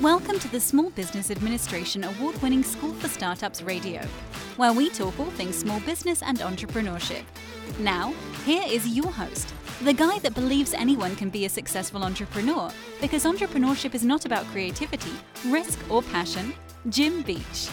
[0.00, 4.00] Welcome to the Small Business Administration award winning School for Startups Radio,
[4.56, 7.22] where we talk all things small business and entrepreneurship.
[7.78, 8.12] Now,
[8.44, 12.70] here is your host, the guy that believes anyone can be a successful entrepreneur
[13.00, 15.12] because entrepreneurship is not about creativity,
[15.46, 16.52] risk, or passion,
[16.88, 17.68] Jim Beach.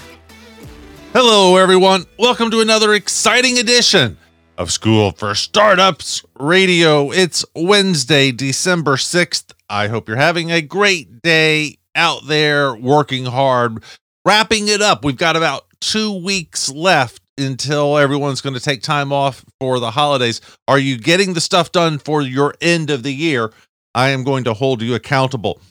[1.14, 2.06] Hello, everyone.
[2.20, 4.20] Welcome to another exciting edition
[4.56, 7.12] of School for Startups Radio.
[7.12, 9.54] It's Wednesday, December 6th.
[9.67, 13.84] I hope you're having a great day out there working hard,
[14.26, 15.04] wrapping it up.
[15.04, 19.92] We've got about two weeks left until everyone's going to take time off for the
[19.92, 20.42] holidays.
[20.68, 23.52] Are you getting the stuff done for your end of the year?
[23.96, 25.62] I am going to hold you accountable.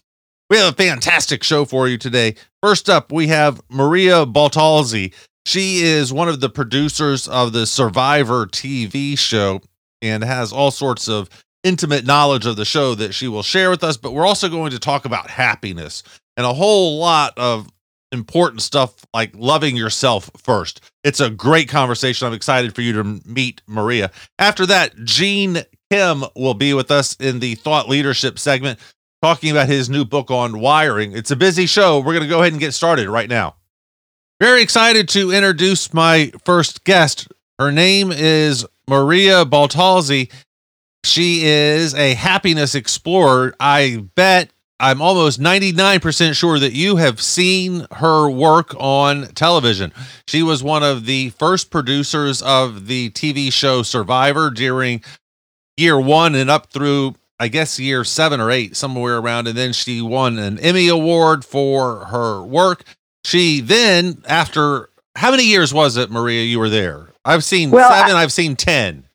[0.51, 2.37] We have a fantastic show for you today.
[2.63, 5.13] First up, we have Maria Baltazzi.
[5.45, 9.61] She is one of the producers of the Survivor TV show
[10.01, 11.29] and has all sorts of
[11.65, 13.97] intimate knowledge of the show that she will share with us.
[13.97, 16.03] But we're also going to talk about happiness
[16.37, 17.69] and a whole lot of
[18.13, 20.81] important stuff like loving yourself first.
[21.05, 22.27] It's a great conversation.
[22.27, 24.11] I'm excited for you to meet Maria.
[24.39, 25.59] After that, Gene
[25.91, 28.79] Kim will be with us in the thought leadership segment
[29.23, 31.13] talking about his new book on wiring.
[31.13, 31.99] It's a busy show.
[31.99, 33.57] We're going to go ahead and get started right now.
[34.41, 37.29] Very excited to introduce my first guest.
[37.59, 40.31] Her name is Maria Baltazzi.
[41.09, 43.55] She is a happiness explorer.
[43.59, 49.93] I bet I'm almost 99% sure that you have seen her work on television.
[50.29, 55.03] She was one of the first producers of the TV show Survivor during
[55.77, 59.49] year one and up through, I guess, year seven or eight, somewhere around.
[59.49, 62.85] And then she won an Emmy Award for her work.
[63.25, 67.09] She then, after how many years was it, Maria, you were there?
[67.25, 69.08] I've seen Well, seven, I've seen 10.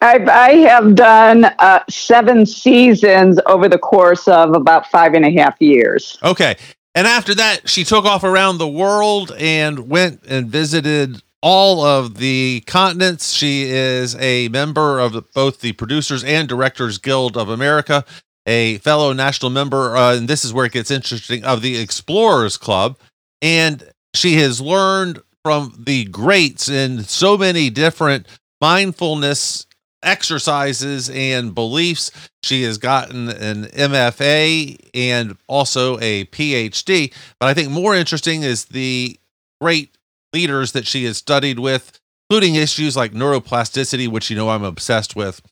[0.00, 5.30] I've, I have done uh, seven seasons over the course of about five and a
[5.30, 6.18] half years.
[6.22, 6.56] Okay.
[6.94, 12.18] And after that, she took off around the world and went and visited all of
[12.18, 13.32] the continents.
[13.32, 18.04] She is a member of both the Producers and Directors Guild of America,
[18.46, 22.56] a fellow national member, uh, and this is where it gets interesting, of the Explorers
[22.56, 22.98] Club.
[23.40, 28.28] And she has learned from the greats in so many different
[28.60, 29.66] mindfulness
[30.02, 32.10] exercises and beliefs.
[32.42, 37.12] She has gotten an MFA and also a PhD.
[37.38, 39.18] But I think more interesting is the
[39.60, 39.96] great
[40.32, 45.14] leaders that she has studied with, including issues like neuroplasticity, which you know I'm obsessed
[45.14, 45.42] with.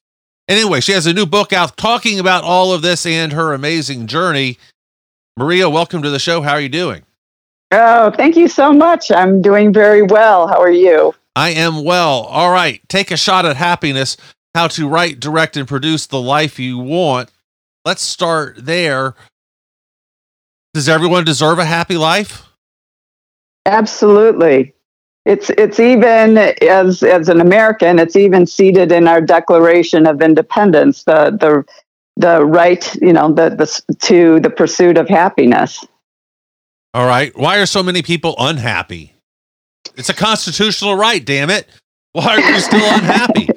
[0.48, 4.06] Anyway, she has a new book out talking about all of this and her amazing
[4.08, 4.58] journey.
[5.36, 6.42] Maria, welcome to the show.
[6.42, 7.02] How are you doing?
[7.70, 9.12] Oh, thank you so much.
[9.12, 10.48] I'm doing very well.
[10.48, 11.14] How are you?
[11.36, 12.22] I am well.
[12.22, 12.80] All right.
[12.88, 14.16] Take a shot at happiness,
[14.54, 17.30] how to write, direct, and produce the life you want.
[17.84, 19.14] Let's start there.
[20.74, 22.46] Does everyone deserve a happy life?
[23.66, 24.74] Absolutely.
[25.26, 31.04] It's it's even as as an American, it's even seated in our Declaration of Independence,
[31.04, 31.64] the the
[32.16, 35.84] the right, you know, the the to the pursuit of happiness.
[36.94, 37.36] All right.
[37.36, 39.14] Why are so many people unhappy?
[39.96, 41.68] It's a constitutional right, damn it.
[42.12, 43.48] Why are you still unhappy?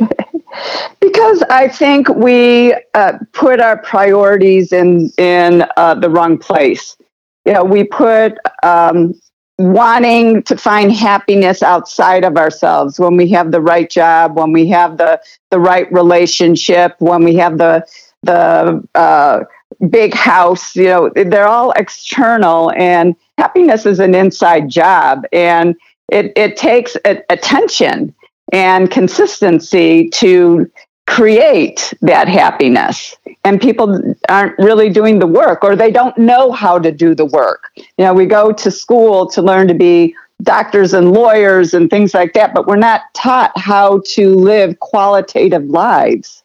[1.23, 6.97] Because I think we uh, put our priorities in in uh, the wrong place.
[7.45, 9.13] You know, we put um,
[9.57, 14.67] wanting to find happiness outside of ourselves when we have the right job, when we
[14.67, 17.85] have the the right relationship, when we have the
[18.23, 19.45] the uh,
[19.89, 20.75] big house.
[20.75, 25.75] You know, they're all external, and happiness is an inside job, and
[26.11, 28.13] it it takes a- attention
[28.51, 30.69] and consistency to
[31.05, 36.79] create that happiness and people aren't really doing the work or they don't know how
[36.79, 40.93] to do the work you know we go to school to learn to be doctors
[40.93, 46.43] and lawyers and things like that but we're not taught how to live qualitative lives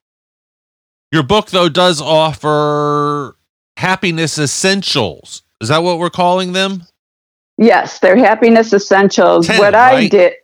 [1.12, 3.36] Your book, though, does offer
[3.78, 5.42] happiness essentials.
[5.60, 6.82] Is that what we're calling them?
[7.58, 10.34] yes they're happiness essentials Ten, what i did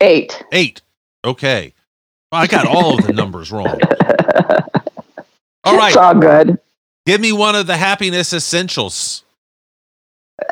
[0.00, 0.80] eight Eight.
[1.24, 1.74] Okay.
[2.32, 3.78] I got all of the numbers wrong.
[5.64, 5.88] All right.
[5.88, 6.58] it's all good
[7.06, 9.24] Give me one of the happiness essentials.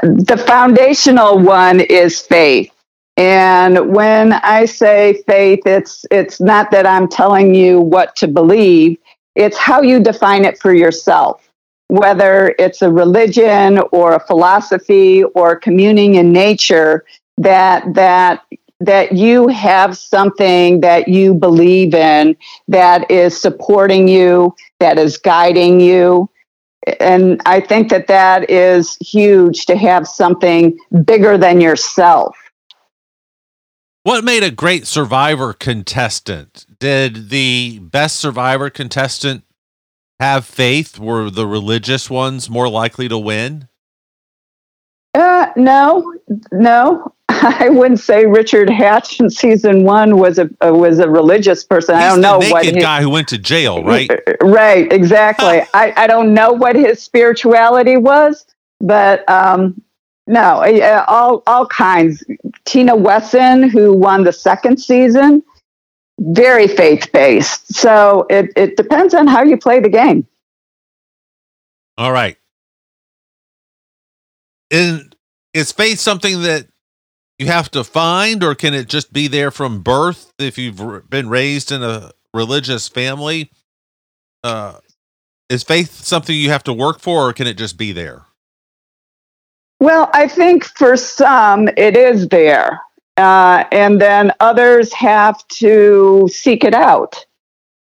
[0.03, 2.73] the foundational one is faith
[3.17, 8.99] And when I say faith, it's it's not that I'm telling you what to believe,
[9.35, 11.49] it's how you define it for yourself.
[11.89, 17.05] Whether it's a religion or a philosophy or communing in nature,
[17.39, 18.45] that that
[18.81, 22.37] that you have something that you believe in
[22.69, 26.29] that is supporting you, that is guiding you.
[26.99, 32.35] And I think that that is huge to have something bigger than yourself.
[34.03, 36.65] What made a great survivor contestant?
[36.79, 39.45] Did the best survivor contestant
[40.19, 40.99] have faith?
[40.99, 43.69] Were the religious ones more likely to win?
[45.21, 46.15] Uh, no,
[46.51, 47.13] no.
[47.29, 51.95] I wouldn't say Richard Hatch in season one was a uh, was a religious person.
[51.95, 54.11] He's I don't know what he, guy who went to jail, right?
[54.43, 55.63] Right, exactly.
[55.75, 58.47] I, I don't know what his spirituality was,
[58.81, 59.81] but um,
[60.27, 62.25] no, uh, all all kinds.
[62.65, 65.43] Tina Wesson, who won the second season,
[66.19, 67.75] very faith based.
[67.75, 70.27] So it it depends on how you play the game.
[71.99, 72.37] All right.
[74.71, 75.10] And
[75.55, 76.67] is faith something that
[77.39, 81.29] you have to find, or can it just be there from birth if you've been
[81.29, 83.51] raised in a religious family?
[84.45, 84.79] Uh,
[85.49, 88.27] is faith something you have to work for, or can it just be there?
[89.81, 92.81] Well, I think for some it is there.
[93.17, 97.25] Uh, and then others have to seek it out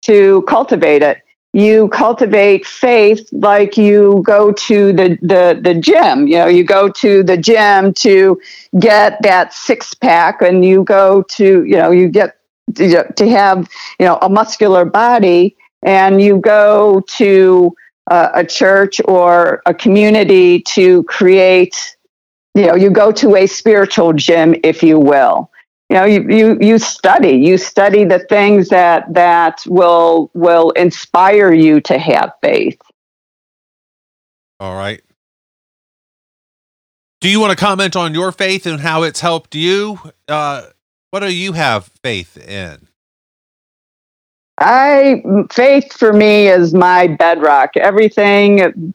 [0.02, 1.23] to cultivate it.
[1.54, 6.26] You cultivate faith like you go to the, the, the gym.
[6.26, 8.40] You know, you go to the gym to
[8.78, 12.38] get that six pack, and you go to, you know, you get
[12.74, 13.68] to, to have,
[14.00, 17.74] you know, a muscular body, and you go to
[18.10, 21.96] uh, a church or a community to create
[22.54, 25.50] you know you go to a spiritual gym if you will
[25.94, 31.52] you know you, you you study you study the things that that will will inspire
[31.52, 32.80] you to have faith
[34.60, 35.02] All right.
[37.20, 39.98] Do you want to comment on your faith and how it's helped you?
[40.28, 40.66] Uh,
[41.10, 42.88] what do you have faith in?
[44.58, 48.94] i faith for me is my bedrock everything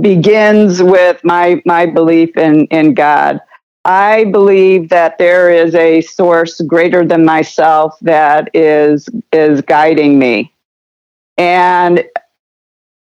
[0.00, 3.40] begins with my my belief in in god
[3.84, 10.52] I believe that there is a source greater than myself that is is guiding me.
[11.36, 12.04] And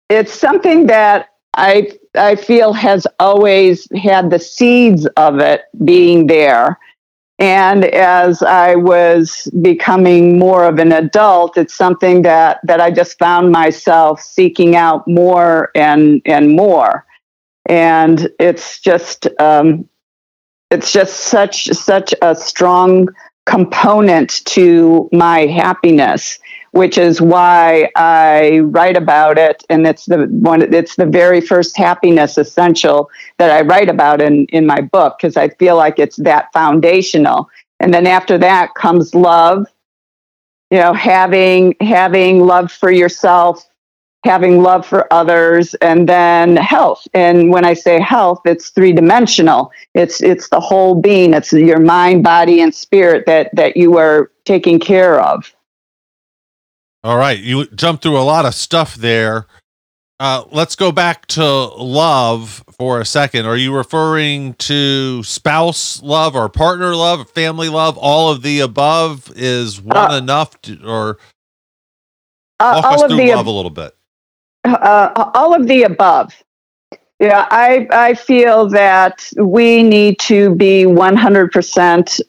[0.09, 6.79] it's something that I I feel has always had the seeds of it being there.
[7.38, 13.19] And as I was becoming more of an adult, it's something that, that I just
[13.19, 17.05] found myself seeking out more and, and more.
[17.67, 19.88] And it's just um,
[20.70, 23.08] it's just such such a strong
[23.46, 26.38] component to my happiness
[26.75, 29.62] which is why I write about it.
[29.70, 34.46] And it's the one it's the very first happiness essential that I write about in
[34.46, 37.49] in my book because I feel like it's that foundational.
[37.78, 39.69] And then after that comes love
[40.72, 43.64] you know having having love for yourself
[44.25, 49.71] having love for others and then health and when i say health it's three dimensional
[49.94, 54.31] it's it's the whole being it's your mind body and spirit that that you are
[54.44, 55.55] taking care of
[57.05, 57.38] All right.
[57.38, 59.47] You jumped through a lot of stuff there.
[60.19, 63.45] Uh, let's go back to love for a second.
[63.45, 69.31] Are you referring to spouse love or partner love, family love, all of the above?
[69.37, 71.19] Is one Uh, enough to, or
[72.59, 73.95] Uh, us all of through the love a little bit?
[74.64, 76.33] Uh, all of the above.
[77.21, 82.21] Yeah, I I feel that we need to be 100%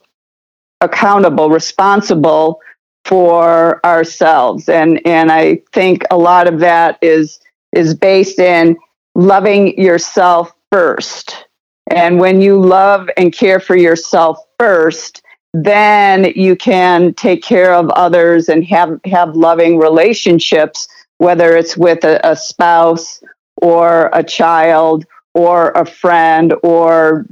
[0.81, 2.61] accountable, responsible
[3.03, 7.39] for ourselves, and and I think a lot of that is
[7.73, 8.77] is based in
[9.15, 11.45] loving yourself first.
[11.91, 15.21] And when you love and care for yourself first,
[15.53, 20.87] then you can take care of others and have have loving relationships
[21.17, 23.23] whether it's with a, a spouse
[23.61, 27.25] or a child or a friend or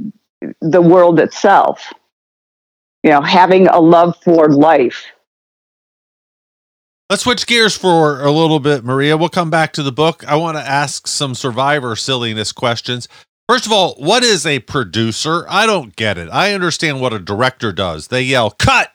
[0.61, 1.91] the world itself.
[3.03, 5.05] You know, having a love for life.
[7.09, 9.17] Let's switch gears for a little bit, Maria.
[9.17, 10.23] We'll come back to the book.
[10.25, 13.07] I want to ask some survivor silliness questions.
[13.47, 15.45] First of all, what is a producer?
[15.49, 16.29] I don't get it.
[16.31, 18.07] I understand what a director does.
[18.07, 18.92] They yell, cut.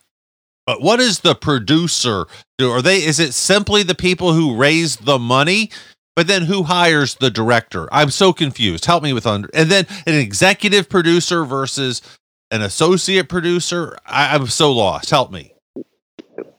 [0.69, 2.27] But what is the producer
[2.59, 2.71] do?
[2.71, 5.71] Are they is it simply the people who raise the money?
[6.15, 7.89] But then who hires the director?
[7.91, 8.85] I'm so confused.
[8.85, 12.03] Help me with under and then an executive producer versus
[12.51, 13.97] an associate producer?
[14.05, 15.09] I, I'm so lost.
[15.09, 15.55] Help me.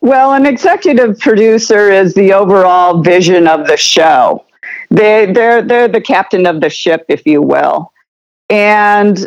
[0.00, 4.44] Well, an executive producer is the overall vision of the show.
[4.90, 7.92] They they're they're the captain of the ship, if you will.
[8.48, 9.24] And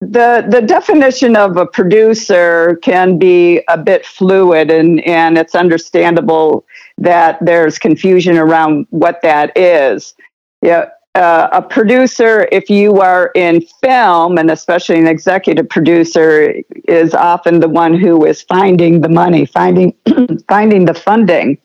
[0.00, 6.64] the the definition of a producer can be a bit fluid and, and it's understandable
[6.96, 10.14] that there's confusion around what that is.
[10.62, 16.54] Yeah, uh, a producer, if you are in film, and especially an executive producer,
[16.86, 19.94] is often the one who is finding the money, finding
[20.48, 21.58] finding the funding.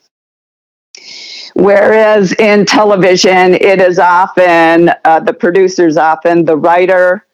[1.53, 7.25] Whereas in television, it is often uh, the producer's often the writer.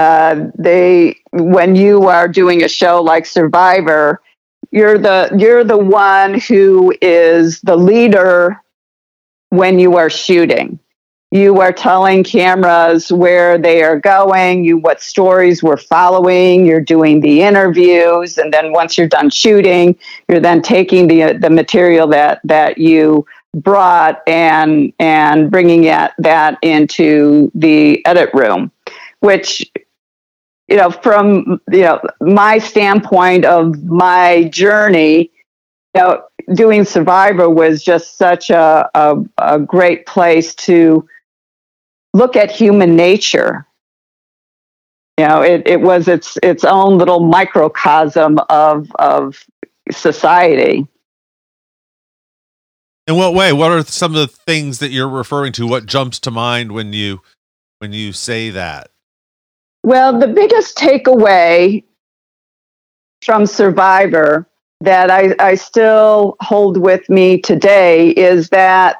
[0.00, 4.22] Uh, they, when you are doing a show like Survivor,
[4.70, 8.56] you're the you're the one who is the leader
[9.50, 10.78] when you are shooting.
[11.32, 17.20] You are telling cameras where they are going, you what stories we're following, you're doing
[17.20, 19.98] the interviews, and then once you're done shooting,
[20.30, 26.56] you're then taking the the material that that you brought and and bringing that that
[26.62, 28.72] into the edit room,
[29.20, 29.70] which
[30.70, 35.30] you know from you know my standpoint of my journey,
[35.94, 36.22] you know
[36.54, 41.06] doing Survivor was just such a, a, a great place to
[42.14, 43.66] look at human nature.
[45.18, 49.44] You know, it, it was its its own little microcosm of of
[49.90, 50.86] society.
[53.06, 53.52] In what way?
[53.52, 55.66] What are some of the things that you're referring to?
[55.66, 57.20] What jumps to mind when you
[57.80, 58.89] when you say that?
[59.82, 61.84] Well, the biggest takeaway
[63.22, 64.46] from Survivor
[64.82, 68.98] that I, I still hold with me today is that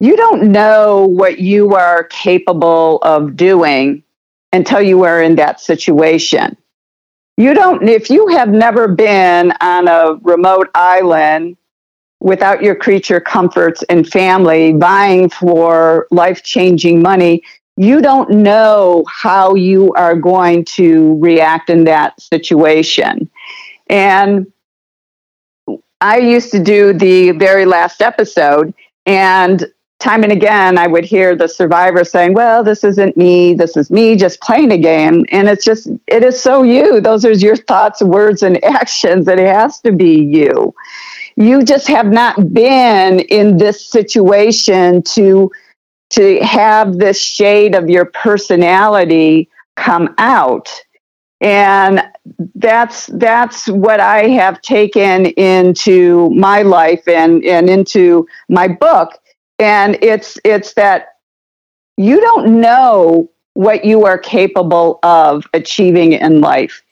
[0.00, 4.02] you don't know what you are capable of doing
[4.52, 6.56] until you are in that situation.
[7.36, 11.56] You don't, if you have never been on a remote island
[12.20, 17.42] without your creature comforts and family vying for life changing money,
[17.78, 23.30] you don't know how you are going to react in that situation.
[23.88, 24.52] And
[26.00, 28.74] I used to do the very last episode,
[29.06, 29.64] and
[30.00, 33.54] time and again, I would hear the survivor saying, Well, this isn't me.
[33.54, 35.24] This is me just playing a game.
[35.30, 37.00] And it's just, it is so you.
[37.00, 39.28] Those are your thoughts, words, and actions.
[39.28, 40.74] It has to be you.
[41.36, 45.52] You just have not been in this situation to
[46.10, 50.70] to have this shade of your personality come out.
[51.40, 52.02] And
[52.56, 59.18] that's that's what i have taken into my life and and into my book.
[59.58, 61.16] And it's it's that
[61.96, 66.82] you don't know what you are capable of achieving in life.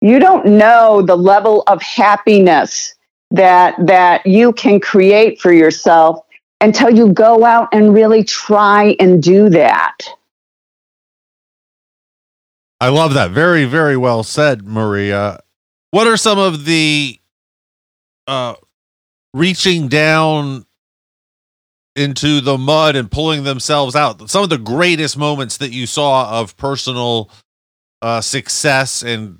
[0.00, 2.94] You don't know the level of happiness
[3.30, 6.23] that that you can create for yourself
[6.64, 9.98] until you go out and really try and do that
[12.80, 15.38] i love that very very well said maria
[15.90, 17.18] what are some of the
[18.26, 18.54] uh
[19.34, 20.64] reaching down
[21.96, 24.28] into the mud and pulling themselves out.
[24.28, 27.30] Some of the greatest moments that you saw of personal
[28.02, 29.38] uh, success and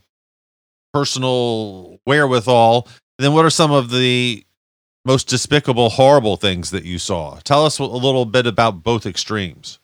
[0.93, 2.89] personal wherewithal.
[3.19, 4.45] And then, what are some of the
[5.05, 7.39] most despicable, horrible things that you saw?
[7.45, 9.79] Tell us a little bit about both extremes.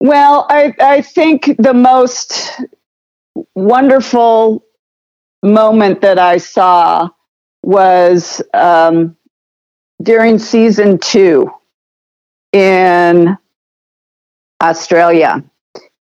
[0.00, 2.62] Well, I, I think the most
[3.54, 4.64] wonderful
[5.42, 7.10] moment that I saw
[7.62, 9.16] was um,
[10.02, 11.50] during season two
[12.52, 13.36] in
[14.62, 15.44] Australia.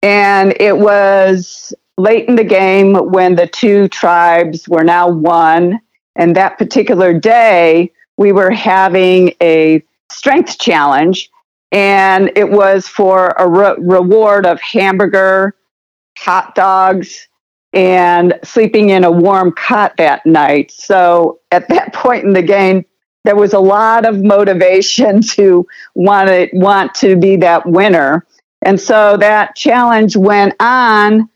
[0.02, 5.80] And it was late in the game when the two tribes were now one.
[6.16, 11.30] And that particular day, we were having a strength challenge.
[11.72, 15.54] And it was for a re- reward of hamburger,
[16.18, 17.28] hot dogs,
[17.72, 20.72] and sleeping in a warm cot that night.
[20.72, 22.84] So at that point in the game,
[23.24, 28.26] there was a lot of motivation to want to want to be that winner.
[28.62, 31.28] And so that challenge went on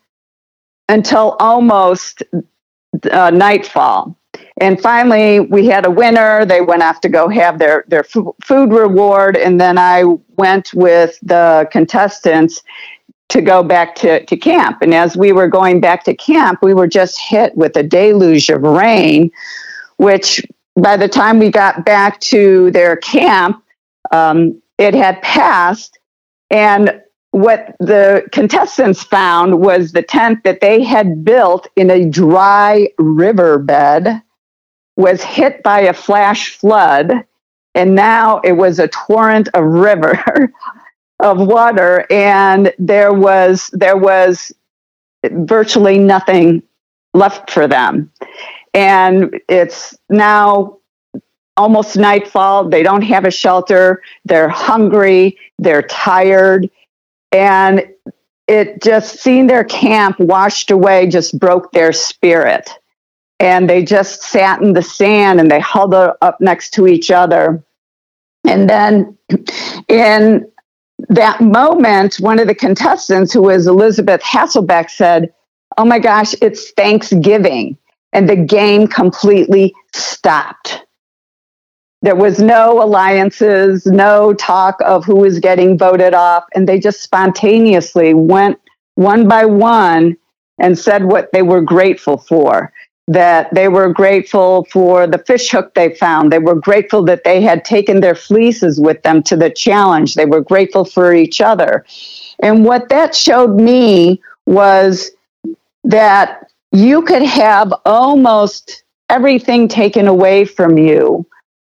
[0.88, 2.22] until almost
[3.10, 4.16] uh, nightfall.
[4.60, 6.44] And finally, we had a winner.
[6.44, 9.36] They went off to go have their, their f- food reward.
[9.36, 10.04] And then I
[10.36, 12.62] went with the contestants
[13.30, 14.78] to go back to, to camp.
[14.80, 18.48] And as we were going back to camp, we were just hit with a deluge
[18.48, 19.30] of rain,
[19.96, 23.62] which by the time we got back to their camp,
[24.12, 25.98] um, it had passed.
[26.50, 27.00] And
[27.34, 34.22] what the contestants found was the tent that they had built in a dry riverbed
[34.96, 37.12] was hit by a flash flood,
[37.74, 40.52] and now it was a torrent of river
[41.18, 44.52] of water, and there was there was
[45.32, 46.62] virtually nothing
[47.14, 48.12] left for them.
[48.74, 50.78] And it's now
[51.56, 52.68] almost nightfall.
[52.68, 54.02] They don't have a shelter.
[54.24, 55.36] They're hungry.
[55.58, 56.70] They're tired.
[57.34, 57.88] And
[58.46, 62.70] it just seeing their camp washed away just broke their spirit.
[63.40, 67.62] And they just sat in the sand and they huddled up next to each other.
[68.46, 69.18] And then
[69.88, 70.48] in
[71.08, 75.34] that moment, one of the contestants, who was Elizabeth Hasselbeck, said,
[75.76, 77.76] Oh my gosh, it's Thanksgiving.
[78.12, 80.84] And the game completely stopped.
[82.04, 86.44] There was no alliances, no talk of who was getting voted off.
[86.54, 88.60] And they just spontaneously went
[88.96, 90.18] one by one
[90.58, 92.74] and said what they were grateful for
[93.08, 96.30] that they were grateful for the fish hook they found.
[96.30, 100.14] They were grateful that they had taken their fleeces with them to the challenge.
[100.14, 101.86] They were grateful for each other.
[102.42, 105.10] And what that showed me was
[105.84, 111.26] that you could have almost everything taken away from you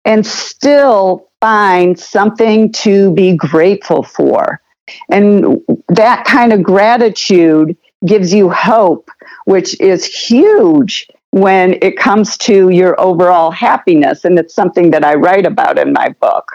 [0.05, 4.61] and still find something to be grateful for.
[5.09, 5.59] And
[5.89, 9.09] that kind of gratitude gives you hope,
[9.45, 14.23] which is huge when it comes to your overall happiness.
[14.23, 16.51] And it's something that I write about in my book.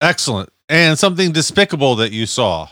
[0.00, 0.52] Excellent.
[0.68, 2.68] And something despicable that you saw.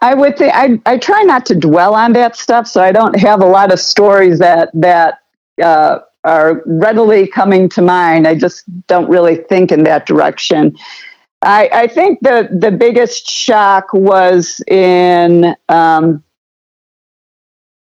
[0.00, 3.18] I would say I, I try not to dwell on that stuff, so I don't
[3.18, 5.20] have a lot of stories that that
[5.62, 8.26] uh, are readily coming to mind.
[8.26, 10.76] I just don't really think in that direction.
[11.42, 16.22] I, I think the the biggest shock was in um,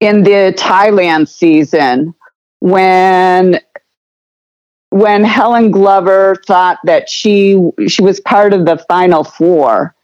[0.00, 2.14] in the Thailand season
[2.60, 3.60] when
[4.90, 9.94] when Helen Glover thought that she she was part of the final four,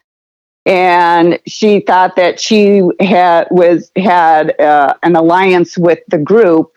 [0.67, 6.73] and she thought that she had was had uh, an alliance with the group,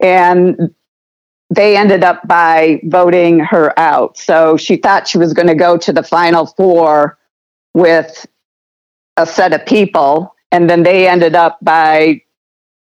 [0.00, 0.74] and
[1.50, 4.18] they ended up by voting her out.
[4.18, 7.18] So she thought she was going to go to the final four
[7.74, 8.26] with
[9.16, 12.22] a set of people, and then they ended up by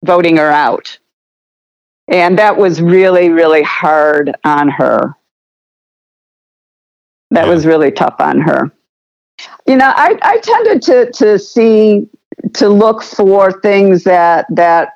[0.04, 0.98] voting her out.
[2.08, 5.14] And that was really, really hard on her.
[7.30, 7.52] That yeah.
[7.52, 8.72] was really tough on her.
[9.66, 12.08] You know, I, I tended to, to see,
[12.54, 14.94] to look for things that, that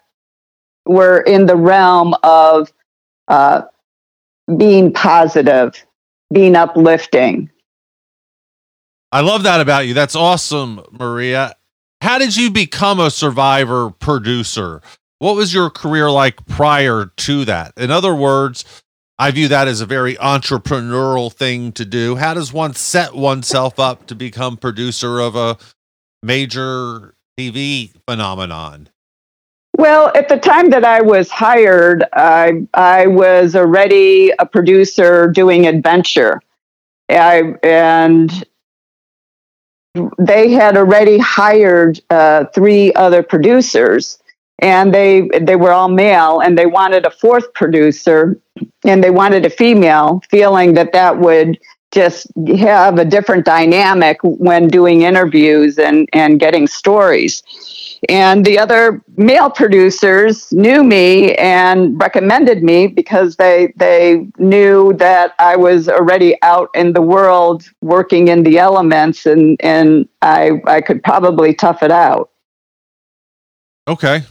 [0.86, 2.72] were in the realm of
[3.28, 3.62] uh,
[4.56, 5.84] being positive,
[6.32, 7.50] being uplifting.
[9.12, 9.94] I love that about you.
[9.94, 11.54] That's awesome, Maria.
[12.00, 14.80] How did you become a survivor producer?
[15.18, 17.74] What was your career like prior to that?
[17.76, 18.64] In other words,
[19.18, 22.16] I view that as a very entrepreneurial thing to do.
[22.16, 25.58] How does one set oneself up to become producer of a
[26.22, 28.88] major TV phenomenon?
[29.78, 35.66] Well, at the time that I was hired, I I was already a producer doing
[35.66, 36.40] adventure.
[37.08, 38.44] I and
[40.18, 44.21] they had already hired uh, three other producers
[44.62, 48.40] and they they were all male and they wanted a fourth producer
[48.84, 51.58] and they wanted a female feeling that that would
[51.90, 57.42] just have a different dynamic when doing interviews and and getting stories
[58.08, 65.34] and the other male producers knew me and recommended me because they they knew that
[65.38, 70.80] I was already out in the world working in the elements and and I I
[70.80, 72.30] could probably tough it out.
[73.86, 74.22] Okay.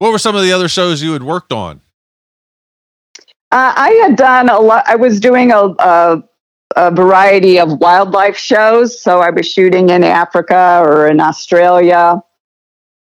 [0.00, 1.82] What were some of the other shows you had worked on?
[3.52, 4.82] Uh, I had done a lot.
[4.86, 6.22] I was doing a, a,
[6.74, 8.98] a variety of wildlife shows.
[8.98, 12.22] So I was shooting in Africa or in Australia.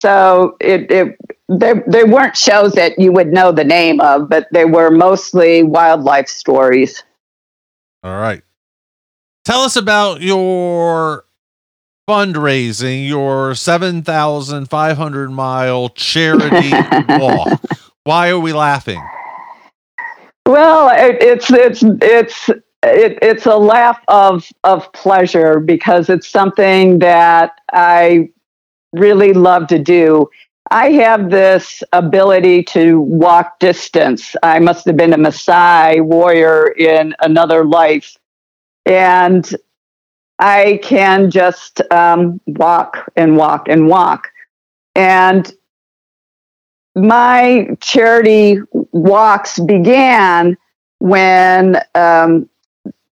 [0.01, 4.47] So it, it they, they weren't shows that you would know the name of, but
[4.51, 7.03] they were mostly wildlife stories.
[8.01, 8.41] All right.
[9.45, 11.25] Tell us about your
[12.07, 16.71] fundraising your 7,500 mile charity
[17.09, 17.61] walk.
[18.03, 19.03] Why are we laughing?
[20.45, 22.49] Well, it, it's it's it's
[22.83, 28.29] it, it's a laugh of of pleasure because it's something that I
[28.93, 30.29] really love to do.
[30.71, 34.35] I have this ability to walk distance.
[34.43, 38.17] I must have been a Maasai warrior in another life.
[38.85, 39.53] And
[40.39, 44.29] I can just um, walk and walk and walk.
[44.95, 45.51] And
[46.95, 48.59] my charity
[48.91, 50.57] walks began
[50.99, 52.49] when um,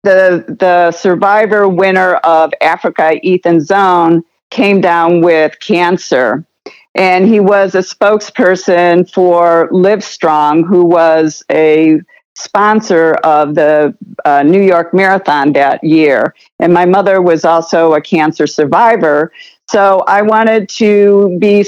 [0.02, 6.46] the the survivor winner of Africa, Ethan Zohn, came down with cancer.
[6.94, 12.00] And he was a spokesperson for Livestrong, who was a
[12.36, 16.34] sponsor of the uh, New York Marathon that year.
[16.58, 19.32] And my mother was also a cancer survivor.
[19.68, 21.66] So I wanted to be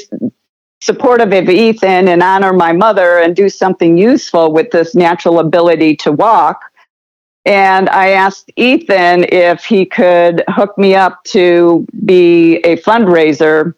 [0.80, 5.96] supportive of Ethan and honor my mother and do something useful with this natural ability
[5.96, 6.60] to walk.
[7.44, 13.74] And I asked Ethan if he could hook me up to be a fundraiser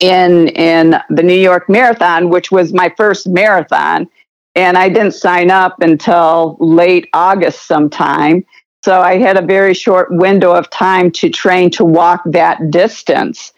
[0.00, 4.08] in in the New York Marathon, which was my first marathon.
[4.54, 8.44] And I didn't sign up until late August sometime.
[8.84, 13.52] So I had a very short window of time to train to walk that distance.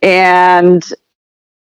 [0.00, 0.82] And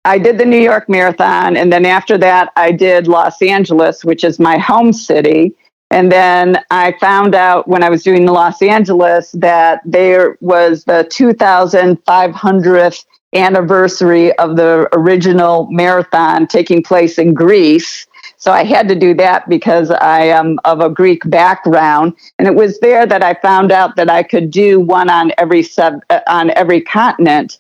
[0.05, 1.57] I did the New York Marathon.
[1.57, 5.55] And then after that, I did Los Angeles, which is my home city.
[5.91, 10.85] And then I found out when I was doing the Los Angeles that there was
[10.85, 18.07] the 2,500th anniversary of the original marathon taking place in Greece.
[18.39, 22.55] So I had to do that because I am of a Greek background, and it
[22.55, 26.21] was there that I found out that I could do one on every sub uh,
[26.29, 27.59] on every continent.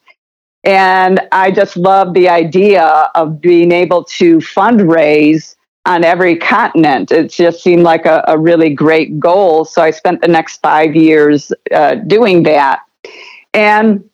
[0.64, 7.10] And I just love the idea of being able to fundraise on every continent.
[7.10, 9.64] It just seemed like a, a really great goal.
[9.64, 12.80] So I spent the next five years uh, doing that.
[13.54, 14.08] And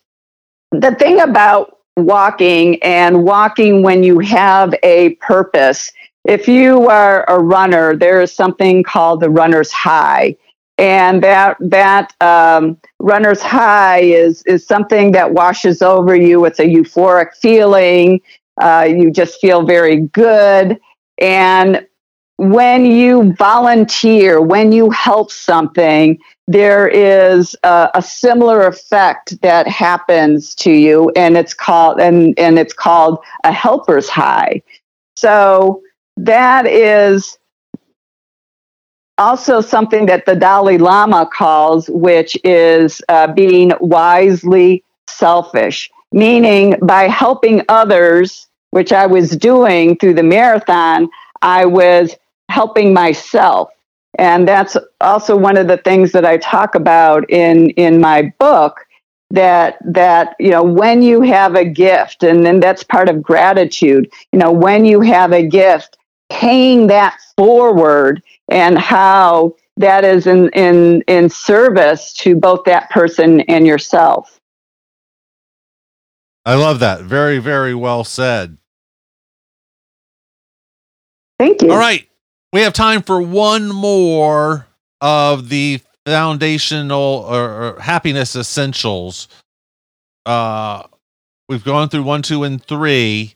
[0.70, 5.92] the thing about walking and walking when you have a purpose,
[6.24, 10.36] if you are a runner, there is something called the runner's high.
[10.76, 16.44] And that that um, runner's high is is something that washes over you.
[16.46, 18.20] It's a euphoric feeling.
[18.60, 20.80] Uh, you just feel very good
[21.18, 21.86] and
[22.36, 30.54] when you volunteer, when you help something, there is a, a, similar effect that happens
[30.56, 34.62] to you, and it's called and and it's called a helper's high.
[35.16, 35.80] So
[36.16, 37.38] that is
[39.18, 47.04] also something that the Dalai Lama calls, which is uh, being wisely selfish, meaning by
[47.08, 51.08] helping others which I was doing through the marathon,
[51.42, 52.16] I was
[52.48, 53.70] helping myself.
[54.18, 58.84] And that's also one of the things that I talk about in, in my book
[59.30, 64.08] that that you know when you have a gift and then that's part of gratitude
[64.32, 65.96] you know when you have a gift
[66.34, 73.40] paying that forward and how that is in in in service to both that person
[73.42, 74.40] and yourself
[76.44, 78.56] i love that very very well said
[81.38, 81.70] Thank you.
[81.72, 82.08] All right.
[82.52, 84.66] We have time for one more
[85.00, 89.28] of the foundational or, or happiness essentials.
[90.24, 90.84] Uh,
[91.48, 93.34] we've gone through one, two, and three.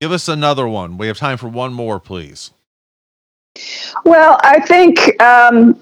[0.00, 0.96] Give us another one.
[0.96, 2.52] We have time for one more, please.
[4.04, 5.78] Well, I think um,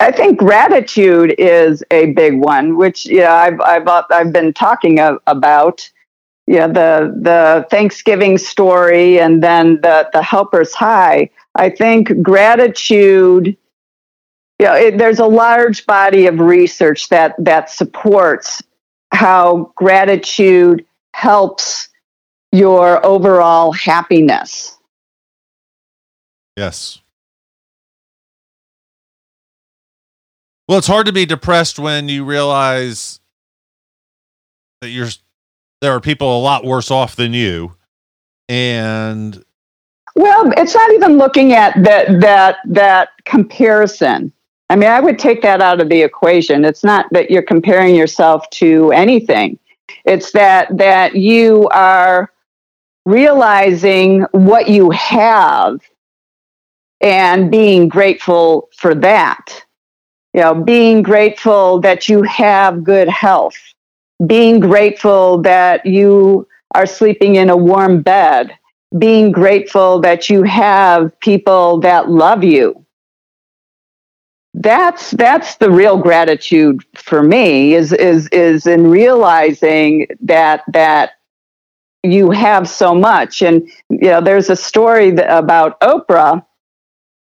[0.00, 5.90] I think gratitude is a big one, which yeah, I've I've I've been talking about
[6.46, 11.30] yeah, the the Thanksgiving story and then the the helper's high.
[11.54, 13.56] I think gratitude.
[14.58, 18.62] You know, it, there's a large body of research that that supports
[19.12, 20.84] how gratitude
[21.14, 21.89] helps
[22.52, 24.76] your overall happiness.
[26.56, 27.00] Yes.
[30.68, 33.20] Well, it's hard to be depressed when you realize
[34.80, 35.08] that you're
[35.80, 37.74] there are people a lot worse off than you
[38.48, 39.44] and
[40.16, 44.32] well it's not even looking at that that that comparison
[44.70, 47.94] i mean i would take that out of the equation it's not that you're comparing
[47.94, 49.58] yourself to anything
[50.04, 52.30] it's that that you are
[53.06, 55.80] realizing what you have
[57.00, 59.64] and being grateful for that
[60.34, 63.58] you know being grateful that you have good health
[64.26, 68.56] being grateful that you are sleeping in a warm bed,
[68.98, 72.84] being grateful that you have people that love you.
[74.52, 81.12] That's that's the real gratitude for me is is is in realizing that that
[82.02, 83.42] you have so much.
[83.42, 86.44] And, you know, there's a story that, about Oprah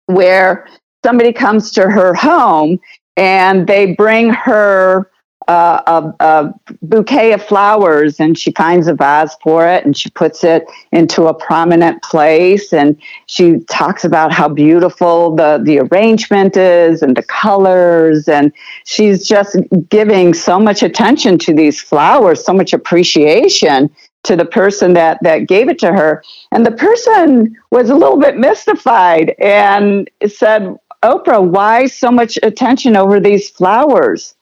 [0.05, 0.67] where
[1.03, 2.79] somebody comes to her home
[3.17, 5.11] and they bring her
[5.47, 5.81] uh,
[6.19, 10.43] a, a, bouquet of flowers and she finds a vase for it and she puts
[10.43, 17.01] it into a prominent place and she talks about how beautiful the, the arrangement is
[17.01, 18.53] and the colors and
[18.85, 19.57] she's just
[19.89, 23.89] giving so much attention to these flowers so much appreciation
[24.23, 28.19] to the person that that gave it to her and the person was a little
[28.19, 34.35] bit mystified and said oprah why so much attention over these flowers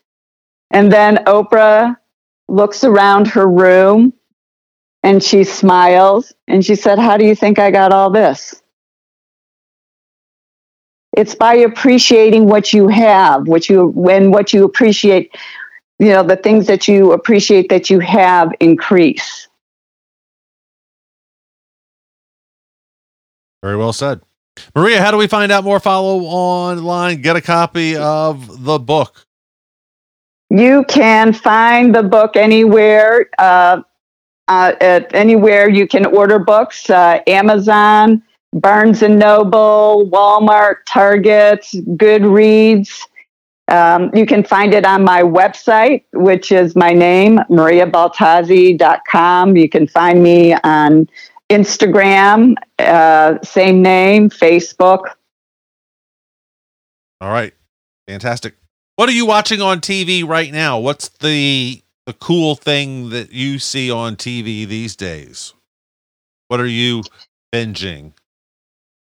[0.71, 1.97] and then Oprah
[2.47, 4.13] looks around her room
[5.03, 8.61] and she smiles and she said, How do you think I got all this?
[11.17, 15.35] It's by appreciating what you have, what you when what you appreciate,
[15.99, 19.48] you know, the things that you appreciate that you have increase.
[23.61, 24.21] Very well said.
[24.75, 25.79] Maria, how do we find out more?
[25.79, 29.25] Follow online, get a copy of the book.
[30.49, 33.29] You can find the book anywhere.
[33.37, 33.81] Uh,
[34.49, 43.03] uh, at anywhere you can order books, uh, Amazon, Barnes and Noble, Walmart, Target, Goodreads.
[43.67, 49.55] Um, you can find it on my website, which is my name, mariabaltazzi.com.
[49.55, 51.07] You can find me on
[51.49, 55.11] Instagram, uh, same name, Facebook.
[57.21, 57.53] All right.
[58.07, 58.55] Fantastic.
[58.95, 60.79] What are you watching on TV right now?
[60.79, 65.53] What's the the cool thing that you see on TV these days?
[66.47, 67.03] What are you
[67.53, 68.13] binging?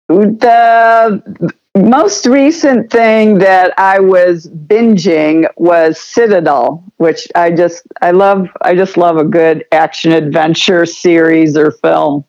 [0.08, 8.48] The most recent thing that I was binging was Citadel, which I just I love
[8.62, 12.24] I just love a good action adventure series or film.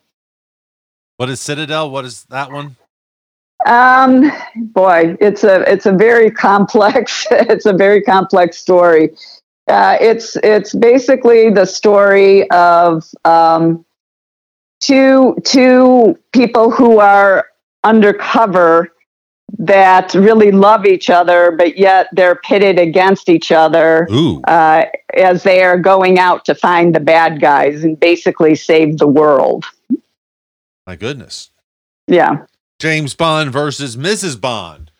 [1.16, 1.90] What is Citadel?
[1.90, 2.76] What is that one?
[3.66, 9.10] Um, boy, it's a it's a very complex it's a very complex story.
[9.68, 13.84] Uh, it's it's basically the story of um,
[14.80, 17.48] two two people who are
[17.84, 18.91] undercover
[19.58, 24.08] that really love each other, but yet they're pitted against each other
[24.48, 24.84] uh,
[25.14, 29.64] as they are going out to find the bad guys and basically save the world.
[30.86, 31.50] My goodness.
[32.06, 32.46] Yeah.
[32.78, 34.40] James Bond versus Mrs.
[34.40, 34.90] Bond.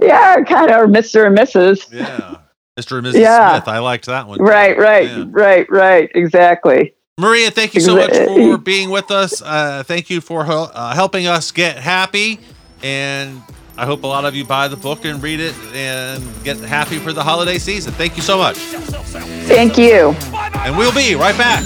[0.00, 1.26] Yeah, kind of, Mr.
[1.26, 1.92] and Mrs.
[1.92, 2.36] Yeah.
[2.78, 2.98] Mr.
[2.98, 3.20] and Mrs.
[3.20, 3.56] Yeah.
[3.56, 3.68] Smith.
[3.68, 4.40] I liked that one.
[4.40, 5.24] Right, right, yeah.
[5.28, 6.10] right, right.
[6.14, 6.94] Exactly.
[7.18, 9.42] Maria, thank you so much for being with us.
[9.42, 12.40] Uh, thank you for uh, helping us get happy.
[12.82, 13.42] And
[13.76, 16.98] I hope a lot of you buy the book and read it and get happy
[16.98, 17.92] for the holiday season.
[17.94, 18.56] Thank you so much.
[18.56, 20.14] Thank you.
[20.58, 21.64] And we'll be right back.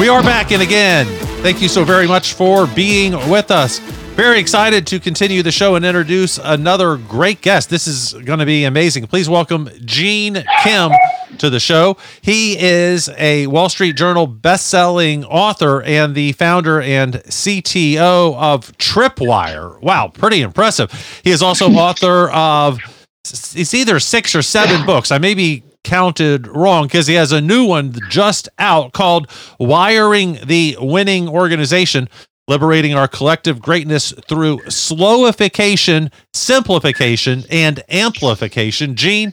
[0.00, 1.06] We are back in again.
[1.42, 3.78] Thank you so very much for being with us.
[4.16, 7.70] Very excited to continue the show and introduce another great guest.
[7.70, 9.06] This is going to be amazing.
[9.06, 10.90] Please welcome Gene Kim
[11.38, 11.96] to the show.
[12.22, 19.80] He is a Wall Street Journal best-selling author and the founder and CTO of Tripwire.
[19.82, 20.90] Wow, pretty impressive.
[21.22, 22.78] He is also author of
[23.24, 25.10] it's either six or seven books.
[25.10, 30.38] I may be counted wrong because he has a new one just out called Wiring
[30.46, 32.08] the Winning Organization
[32.48, 38.96] liberating our collective greatness through slowification, simplification, and amplification.
[38.96, 39.32] Gene,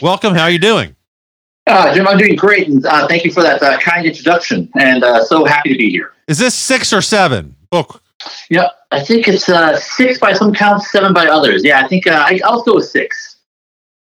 [0.00, 0.34] welcome.
[0.34, 0.94] How are you doing?
[1.66, 4.68] Uh, Jim, I'm doing great, and uh, thank you for that uh, kind introduction.
[4.78, 6.12] And uh, so happy to be here.
[6.26, 8.02] Is this six or seven book?
[8.50, 11.64] Yeah, I think it's uh, six by some counts, seven by others.
[11.64, 13.36] Yeah, I think uh, I, I'll go with six.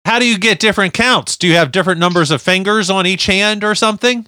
[0.06, 1.38] How do you get different counts?
[1.38, 4.28] Do you have different numbers of fingers on each hand or something?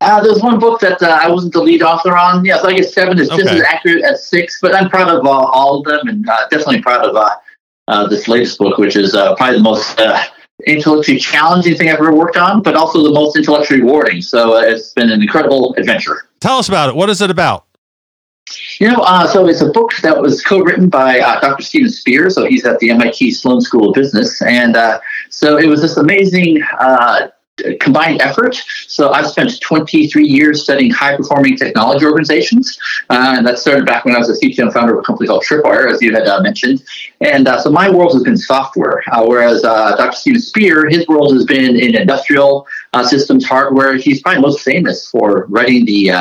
[0.00, 2.44] Uh, there's one book that uh, I wasn't the lead author on.
[2.44, 3.42] Yeah, so I guess seven is okay.
[3.42, 6.48] just as accurate as six, but I'm proud of uh, all of them and uh,
[6.50, 7.30] definitely proud of uh,
[7.88, 9.98] uh, this latest book, which is probably the most
[10.66, 14.22] intellectually challenging thing I've ever worked on, but also the most intellectually rewarding.
[14.22, 16.28] So it's been an incredible adventure.
[16.40, 16.96] Tell us about it.
[16.96, 17.66] What is it about?
[18.78, 21.62] You know, uh, so it's a book that was co-written by uh, Dr.
[21.62, 22.28] Steven Spear.
[22.28, 25.96] So he's at the MIT Sloan School of Business, and uh, so it was this
[25.96, 27.28] amazing uh,
[27.80, 28.56] combined effort.
[28.88, 32.78] So I've spent 23 years studying high-performing technology organizations,
[33.10, 35.28] uh, and that started back when I was a CTO and founder of a company
[35.28, 36.84] called Tripwire, as you had uh, mentioned.
[37.20, 40.16] And uh, so my world has been software, uh, whereas uh, Dr.
[40.16, 42.66] Steven Spear, his world has been in industrial
[43.04, 43.96] systems, hardware.
[43.96, 46.12] He's probably most famous for writing the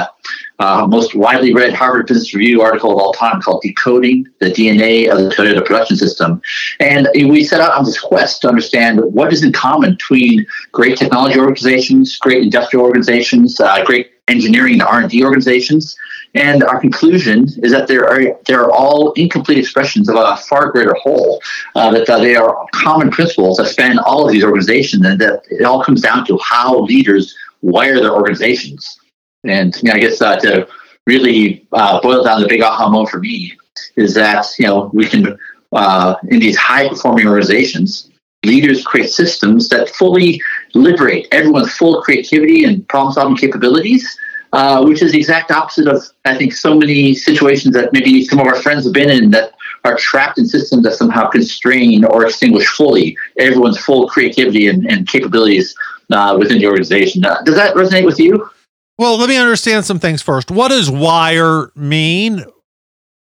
[0.59, 5.11] uh, most widely read Harvard Business Review article of all time called Decoding the DNA
[5.11, 6.41] of the Toyota Production System.
[6.79, 10.97] And we set out on this quest to understand what is in common between great
[10.97, 15.95] technology organizations, great industrial organizations, uh, great engineering and R&D organizations.
[16.35, 20.71] And our conclusion is that there are they are all incomplete expressions of a far
[20.71, 21.41] greater whole.
[21.75, 25.43] Uh, that uh, they are common principles that span all of these organizations, and that
[25.51, 28.99] it all comes down to how leaders wire their organizations.
[29.43, 30.67] And you know, I guess uh, to
[31.05, 33.53] really uh, boil down the big aha moment for me
[33.95, 35.37] is that you know we can
[35.73, 38.09] uh, in these high performing organizations
[38.43, 40.41] leaders create systems that fully
[40.73, 44.17] liberate everyone's full creativity and problem solving capabilities,
[44.51, 48.39] uh, which is the exact opposite of, I think, so many situations that maybe some
[48.39, 49.53] of our friends have been in that
[49.85, 55.07] are trapped in systems that somehow constrain or extinguish fully everyone's full creativity and, and
[55.07, 55.75] capabilities
[56.11, 57.25] uh, within the organization.
[57.25, 58.49] Uh, does that resonate with you?
[58.97, 60.51] Well, let me understand some things first.
[60.51, 62.45] What does wire mean?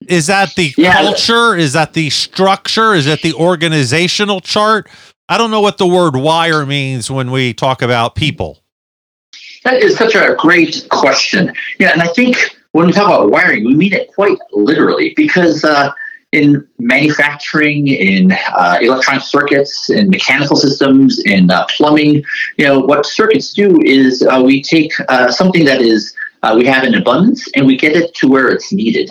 [0.09, 1.01] Is that the yeah.
[1.01, 1.57] culture?
[1.57, 2.95] Is that the structure?
[2.95, 4.89] Is that the organizational chart?
[5.29, 8.63] I don't know what the word wire means when we talk about people.
[9.65, 11.55] That is such a great question.
[11.79, 12.37] Yeah, and I think
[12.73, 15.93] when we talk about wiring, we mean it quite literally because uh,
[16.33, 22.25] in manufacturing, in uh, electronic circuits, in mechanical systems, in uh, plumbing,
[22.57, 26.67] you know, what circuits do is uh, we take uh, something that is uh, we
[26.67, 29.11] have in abundance and we get it to where it's needed.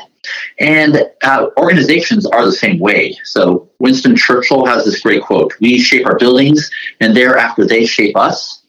[0.60, 3.18] And uh, organizations are the same way.
[3.24, 8.16] So Winston Churchill has this great quote We shape our buildings, and thereafter they shape
[8.16, 8.61] us.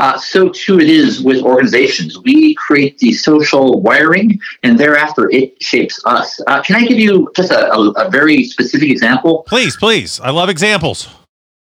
[0.00, 2.18] Uh, so too it is with organizations.
[2.20, 6.40] We create the social wiring, and thereafter it shapes us.
[6.46, 9.44] Uh, can I give you just a, a, a, very specific example?
[9.46, 10.18] Please, please.
[10.20, 11.06] I love examples.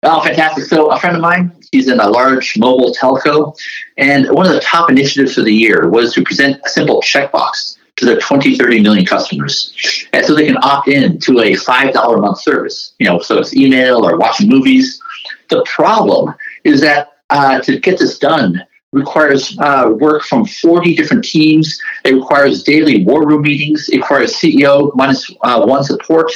[0.02, 0.64] Oh, fantastic!
[0.64, 3.58] So a friend of mine, he's in a large mobile telco,
[3.96, 7.78] and one of the top initiatives for the year was to present a simple checkbox
[7.96, 10.06] to their 20, 30 million customers.
[10.12, 13.38] And so they can opt in to a $5 a month service, you know, so
[13.38, 15.00] it's email or watching movies.
[15.48, 18.62] The problem is that uh, to get this done
[18.92, 21.80] requires uh, work from 40 different teams.
[22.04, 23.88] It requires daily war room meetings.
[23.88, 26.32] It requires CEO minus uh, one support.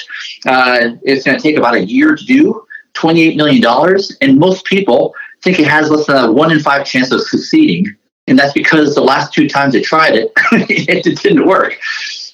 [0.47, 4.01] Uh, it's going to take about a year to do, $28 million.
[4.21, 7.95] And most people think it has less than a one in five chance of succeeding.
[8.27, 11.79] And that's because the last two times they tried it, it didn't work.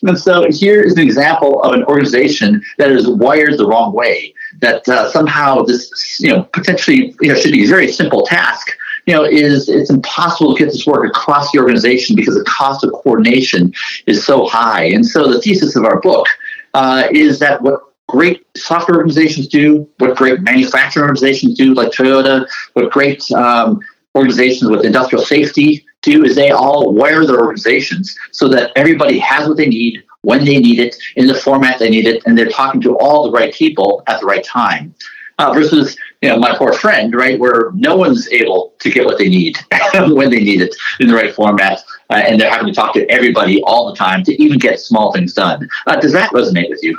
[0.03, 4.35] And so here is an example of an organization that is wired the wrong way.
[4.61, 8.71] That uh, somehow this, you know, potentially, you know, should be a very simple task.
[9.07, 12.85] You know, is it's impossible to get this work across the organization because the cost
[12.85, 13.73] of coordination
[14.07, 14.85] is so high.
[14.85, 16.27] And so the thesis of our book
[16.75, 22.47] uh, is that what great software organizations do, what great manufacturing organizations do, like Toyota,
[22.75, 23.81] what great um,
[24.15, 29.49] organizations with industrial safety do is they all wire their organizations so that everybody has
[29.49, 32.49] what they need when they need it in the format they need it and they're
[32.49, 34.95] talking to all the right people at the right time
[35.39, 39.19] uh, versus you know my poor friend right where no one's able to get what
[39.19, 39.57] they need
[39.95, 43.09] when they need it in the right format uh, and they're having to talk to
[43.11, 46.83] everybody all the time to even get small things done uh, does that resonate with
[46.83, 46.99] you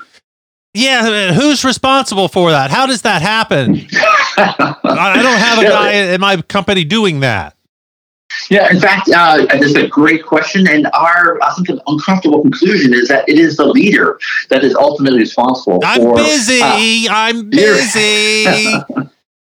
[0.73, 2.71] yeah, who's responsible for that?
[2.71, 3.87] How does that happen?
[4.37, 7.57] I don't have a guy in my company doing that.
[8.49, 12.41] Yeah, in fact, uh, this is a great question, and our I think an uncomfortable
[12.41, 15.79] conclusion is that it is the leader that is ultimately responsible.
[15.83, 16.61] I'm for, busy.
[16.61, 18.75] Uh, I'm busy.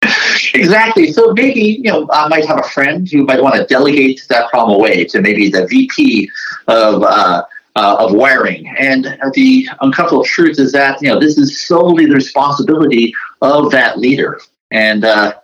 [0.54, 1.12] exactly.
[1.12, 4.50] So maybe you know I might have a friend who might want to delegate that
[4.50, 6.30] problem away to maybe the VP
[6.68, 7.02] of.
[7.02, 7.44] Uh,
[7.76, 8.66] uh, of wiring.
[8.78, 13.98] And the uncomfortable truth is that you know this is solely the responsibility of that
[13.98, 14.40] leader.
[14.72, 15.34] And uh,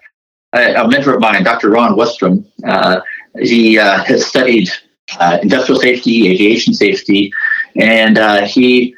[0.52, 1.70] a mentor of mine, Dr.
[1.70, 3.00] Ron Westrum, uh,
[3.38, 4.68] he uh, has studied
[5.18, 7.33] uh, industrial safety, aviation safety,
[7.77, 8.94] and uh, he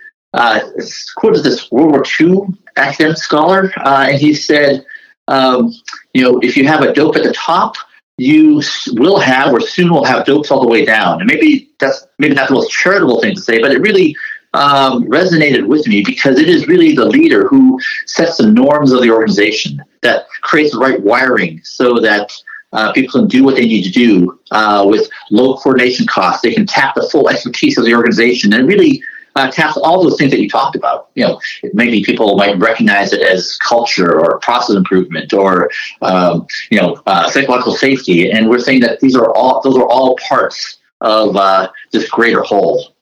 [1.17, 2.43] quoted this World War II
[2.77, 4.85] academic scholar, and he said,
[5.27, 5.73] um,
[6.15, 7.75] you know, if you have a dope at the top,
[8.19, 8.63] you
[8.95, 11.21] will have or soon will have dopes all the way down.
[11.21, 14.17] And maybe that's maybe not the most charitable thing to say, but it really
[14.55, 19.03] um, resonated with me because it is really the leader who sets the norms of
[19.03, 22.33] the organization that creates the right wiring so that
[22.73, 26.43] uh, people can do what they need to do uh, with low coordination costs.
[26.43, 29.03] They can tap the full expertise of the organization and really
[29.37, 31.11] uh, all those things that you talked about.
[31.15, 31.41] You know,
[31.73, 35.71] maybe people might recognize it as culture or process improvement or
[36.03, 39.89] um, you know uh, psychological safety, and we're saying that these are all those are
[39.89, 42.95] all parts of uh, this greater whole.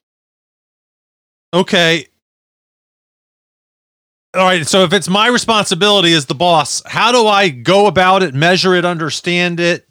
[1.53, 2.07] Okay.
[4.33, 4.67] All right.
[4.67, 8.75] So if it's my responsibility as the boss, how do I go about it, measure
[8.75, 9.87] it, understand it,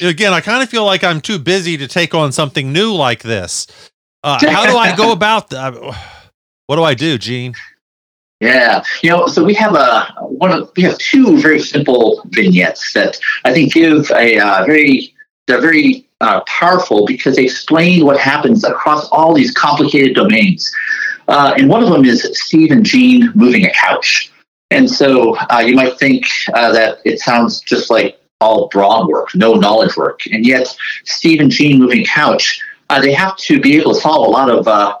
[0.00, 3.22] again, I kind of feel like I'm too busy to take on something new like
[3.22, 3.66] this.
[4.24, 5.74] Uh, how do I go about that?
[6.66, 7.54] What do I do, Gene?
[8.40, 12.92] Yeah, you know, so we have a one of we have two very simple vignettes
[12.92, 15.12] that I think give a uh, very
[15.48, 20.72] they're very uh, powerful because they explain what happens across all these complicated domains.
[21.28, 24.32] Uh, and one of them is Steve and Gene moving a couch.
[24.70, 26.24] And so uh, you might think
[26.54, 30.20] uh, that it sounds just like all broad work, no knowledge work.
[30.26, 30.74] And yet,
[31.04, 32.60] Steve and Gene moving couch,
[32.90, 34.96] uh, they have to be able to solve a lot of uh,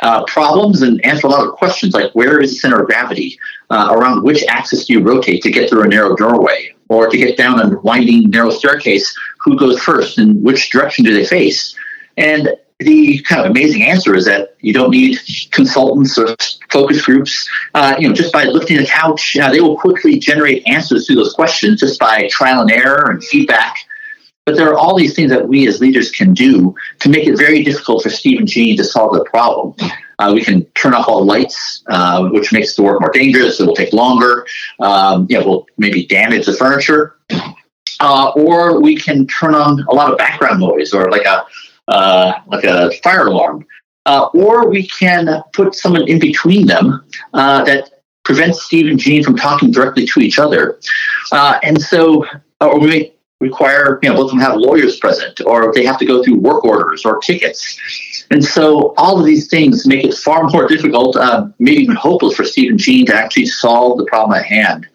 [0.00, 3.38] uh, problems and answer a lot of questions like where is the center of gravity?
[3.70, 6.74] Around which axis do you rotate to get through a narrow doorway?
[6.88, 11.14] Or to get down a winding, narrow staircase, who goes first and which direction do
[11.14, 11.76] they face?
[12.16, 12.50] And
[12.80, 15.18] the kind of amazing answer is that you don't need
[15.50, 16.34] consultants or
[16.70, 17.48] focus groups.
[17.74, 21.14] Uh, you know, just by lifting the couch, uh, they will quickly generate answers to
[21.14, 23.76] those questions just by trial and error and feedback.
[24.46, 27.36] But there are all these things that we as leaders can do to make it
[27.36, 29.74] very difficult for Steve and to solve the problem.
[30.18, 33.60] Uh, we can turn off all lights, uh, which makes the work more dangerous.
[33.60, 34.46] It will take longer.
[34.80, 37.16] Um, you know, we'll maybe damage the furniture.
[38.00, 41.44] Uh, or we can turn on a lot of background noise or like a
[41.90, 43.66] uh, like a fire alarm.
[44.06, 47.90] Uh, or we can put someone in between them uh, that
[48.24, 50.78] prevents Steve and Gene from talking directly to each other.
[51.32, 52.24] and so,
[52.60, 55.98] or we may require, you know, both of them have lawyers present, or they have
[55.98, 57.78] to go through work orders or tickets.
[58.30, 62.36] And so all of these things make it far more difficult, uh, maybe even hopeless
[62.36, 64.86] for Steve and Gene to actually solve the problem at hand.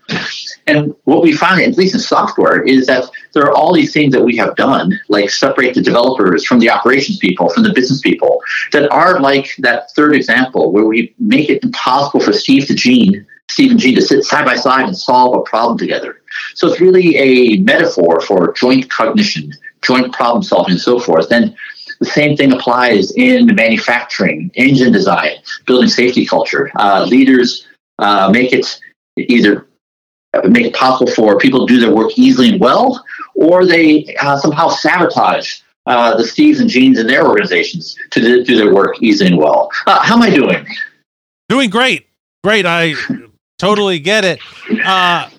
[0.67, 4.13] And what we find, at least in software, is that there are all these things
[4.13, 8.01] that we have done, like separate the developers from the operations people, from the business
[8.01, 12.73] people, that are like that third example where we make it impossible for Steve to
[12.73, 16.21] Gene, Steve and Gene to sit side by side and solve a problem together.
[16.55, 21.31] So it's really a metaphor for joint cognition, joint problem solving, and so forth.
[21.31, 21.55] And
[21.99, 25.31] the same thing applies in manufacturing, engine design,
[25.65, 26.71] building safety culture.
[26.75, 27.67] Uh, leaders
[27.99, 28.79] uh, make it
[29.17, 29.67] either
[30.43, 33.03] make it possible for people to do their work easily and well,
[33.35, 38.43] or they uh, somehow sabotage uh, the Steves and Genes in their organizations to do,
[38.43, 39.69] do their work easily and well.
[39.85, 40.65] Uh, how am I doing?
[41.49, 42.07] Doing great.
[42.43, 42.65] Great.
[42.65, 42.95] I
[43.59, 44.39] totally get it.
[44.83, 45.29] Uh,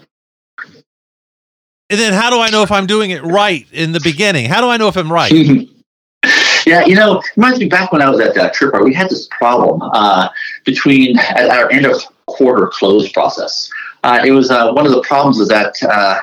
[1.88, 4.46] and then how do I know if I'm doing it right in the beginning?
[4.46, 5.32] How do I know if I'm right?
[6.66, 9.08] yeah, you know, it reminds me back when I was at uh, Tripwire, we had
[9.08, 10.28] this problem uh,
[10.64, 13.70] between at our end of quarter close process.
[14.02, 16.20] Uh, it was uh, one of the problems was that uh,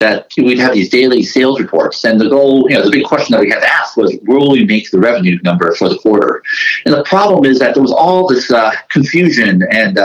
[0.00, 3.32] that we'd have these daily sales reports, and the goal, you know, the big question
[3.32, 6.42] that we had to ask was, will we make the revenue number for the quarter?
[6.84, 9.98] And the problem is that there was all this uh, confusion and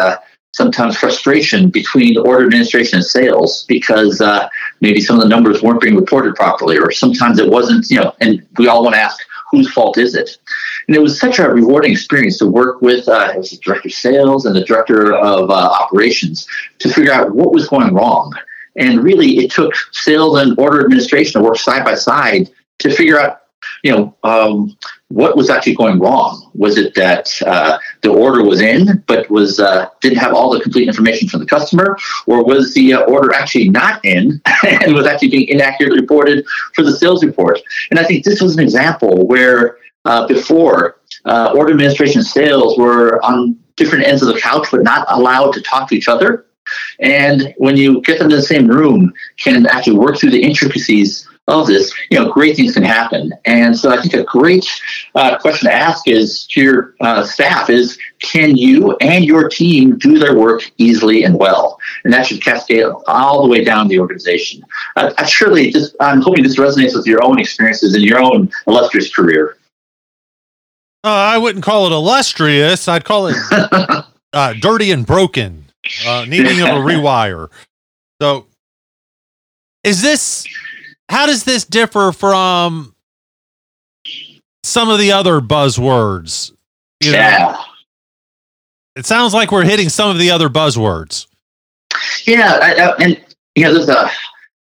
[0.53, 4.47] sometimes frustration between order administration and sales because uh,
[4.81, 8.15] maybe some of the numbers weren't being reported properly, or sometimes it wasn't, you know,
[8.21, 9.19] and we all want to ask,
[9.51, 10.37] whose fault is it?
[10.87, 14.45] And it was such a rewarding experience to work with uh, the director of sales
[14.45, 16.47] and the director of uh, operations
[16.79, 18.33] to figure out what was going wrong.
[18.75, 23.19] And really, it took sales and order administration to work side by side to figure
[23.19, 23.43] out
[23.83, 24.75] you know, um,
[25.09, 26.49] what was actually going wrong?
[26.55, 30.59] Was it that uh, the order was in, but was uh, didn't have all the
[30.59, 35.05] complete information from the customer, or was the uh, order actually not in and was
[35.05, 37.59] actually being inaccurately reported for the sales report?
[37.91, 43.23] And I think this was an example where uh, before uh, order administration sales were
[43.23, 46.45] on different ends of the couch, but not allowed to talk to each other.
[46.99, 51.27] And when you get them in the same room, can actually work through the intricacies
[51.47, 53.33] of this, you know, great things can happen.
[53.43, 54.65] And so I think a great
[55.15, 59.97] uh, question to ask is to your uh, staff is, can you and your team
[59.97, 61.77] do their work easily and well?
[62.05, 64.63] And that should cascade all the way down the organization.
[64.95, 68.49] Uh, I surely just, I'm hoping this resonates with your own experiences in your own
[68.65, 69.57] illustrious career.
[71.03, 72.87] Uh, I wouldn't call it illustrious.
[72.87, 73.35] I'd call it
[74.33, 75.65] uh, dirty and broken,
[76.07, 77.49] uh, needing of a rewire.
[78.21, 78.47] So
[79.83, 80.47] is this
[81.09, 82.95] how does this differ from
[84.63, 86.51] some of the other buzzwords?
[87.01, 87.63] You know, yeah.
[88.95, 91.27] It sounds like we're hitting some of the other buzzwords.
[92.25, 93.23] Yeah, I, I, and
[93.55, 94.09] you know, as a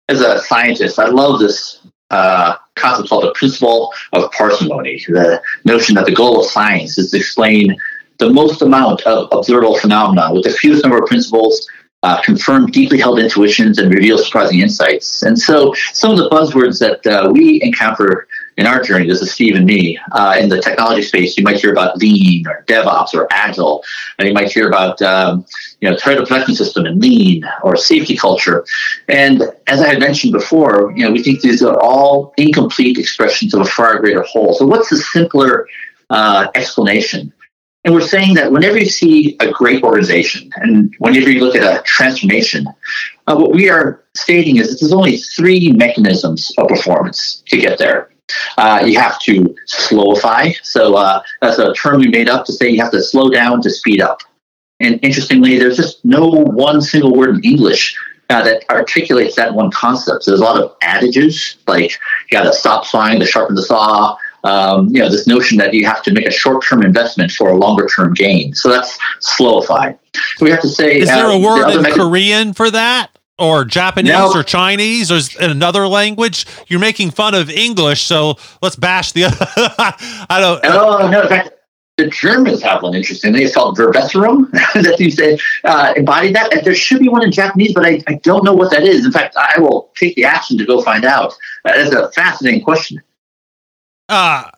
[0.09, 1.80] as a scientist, I love this
[2.11, 5.03] uh, concept called the principle of parsimony.
[5.09, 7.77] The notion that the goal of science is to explain
[8.19, 11.67] the most amount of observable phenomena with the fewest number of principles
[12.03, 15.23] uh, confirm deeply held intuitions and reveal surprising insights.
[15.23, 19.33] And so, some of the buzzwords that uh, we encounter in our journey, this is
[19.33, 23.15] Steve and me, uh, in the technology space, you might hear about lean or DevOps
[23.15, 23.85] or agile,
[24.19, 25.45] and you might hear about um,
[25.81, 28.65] you know, Toyota production system and lean or safety culture.
[29.09, 33.55] And as I had mentioned before, you know, we think these are all incomplete expressions
[33.55, 34.53] of a far greater whole.
[34.55, 35.67] So what's the simpler
[36.11, 37.33] uh, explanation?
[37.85, 41.63] And we're saying that whenever you see a great organization and whenever you look at
[41.63, 42.67] a transformation,
[43.27, 47.79] uh, what we are stating is that there's only three mechanisms of performance to get
[47.79, 48.11] there.
[48.59, 50.55] Uh, you have to slowify.
[50.63, 53.63] So uh, that's a term we made up to say you have to slow down
[53.63, 54.21] to speed up.
[54.81, 57.97] And interestingly, there's just no one single word in English
[58.31, 60.25] uh, that articulates that one concept.
[60.25, 63.63] So there's a lot of adages like you got to stop sawing to sharpen the
[63.63, 64.17] saw.
[64.43, 67.57] Um, you know, this notion that you have to make a short-term investment for a
[67.57, 68.55] longer-term gain.
[68.55, 69.99] So that's slowify.
[70.37, 70.99] So we have to say.
[70.99, 73.11] Is there a word in Korean for that?
[73.41, 76.47] or Japanese or Chinese or in another language.
[76.69, 79.25] You're making fun of English, so let's bash the.
[80.29, 80.61] I don't.
[80.65, 81.23] Oh no!
[81.23, 81.51] In fact,
[82.05, 83.43] the Germans have one interestingly.
[83.43, 86.55] It's called verbesserung that you say uh, embodied that.
[86.55, 89.05] And there should be one in Japanese, but I, I don't know what that is.
[89.05, 91.33] In fact, I will take the action to go find out.
[91.65, 93.03] Uh, that's a fascinating question.
[94.09, 94.51] Uh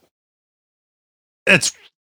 [1.46, 1.72] it's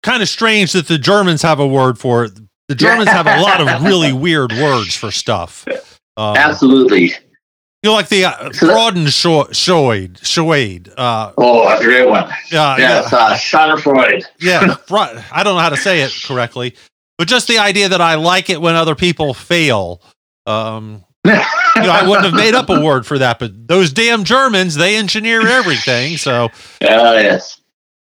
[0.03, 2.34] kind of strange that the Germans have a word for it.
[2.67, 5.65] The Germans have a lot of really weird words for stuff.
[6.15, 7.13] Um, Absolutely.
[7.84, 10.94] You know, like the uh, Freudenschweid, Schwade.
[10.96, 12.30] Uh, oh, that's a great one.
[12.50, 13.18] Yeah, yes, yeah.
[13.18, 14.24] Uh, Schadenfreude.
[14.40, 16.78] yeah, I don't know how to say it correctly,
[17.18, 20.02] but just the idea that I like it when other people fail.
[20.46, 24.24] Um, you know, I wouldn't have made up a word for that, but those damn
[24.24, 26.16] Germans, they engineer everything.
[26.16, 26.50] So, uh,
[26.82, 27.60] yes.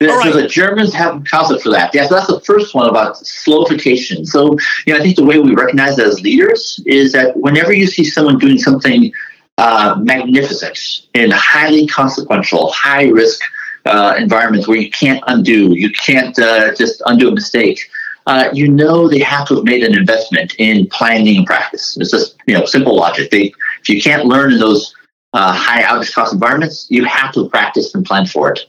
[0.02, 0.34] The, right.
[0.34, 1.94] the Germans have a concept for that.
[1.94, 4.26] Yeah, so that's the first one about slowification.
[4.26, 7.72] So, you know, I think the way we recognize that as leaders is that whenever
[7.72, 9.14] you see someone doing something
[9.58, 13.42] uh, magnificent in highly consequential, high risk
[13.86, 17.80] uh, environments where you can't undo, you can't uh, just undo a mistake.
[18.28, 21.98] Uh, you know they have to have made an investment in planning and practice.
[22.00, 23.32] It's just you know simple logic.
[23.32, 24.94] They, if you can't learn in those
[25.34, 28.60] uh, high outage cost environments, you have to practice and plan for it.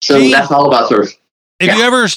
[0.00, 1.12] So that's all about sort of.
[1.60, 1.76] Have yeah.
[1.76, 2.08] you ever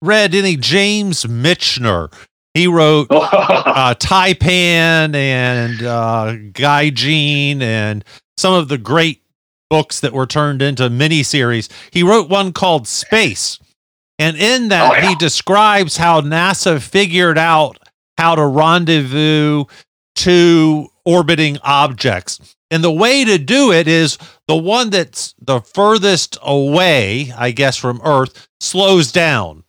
[0.00, 2.12] read any James Michener?
[2.54, 8.04] He wrote uh, Taipan and uh, Gaijin and
[8.36, 9.22] some of the great
[9.70, 11.70] books that were turned into miniseries.
[11.90, 13.58] He wrote one called Space.
[14.18, 15.08] And in that, oh, yeah.
[15.08, 17.78] he describes how NASA figured out
[18.18, 19.64] how to rendezvous
[20.14, 22.54] two orbiting objects.
[22.70, 27.76] And the way to do it is the one that's the furthest away, I guess,
[27.76, 29.64] from Earth slows down.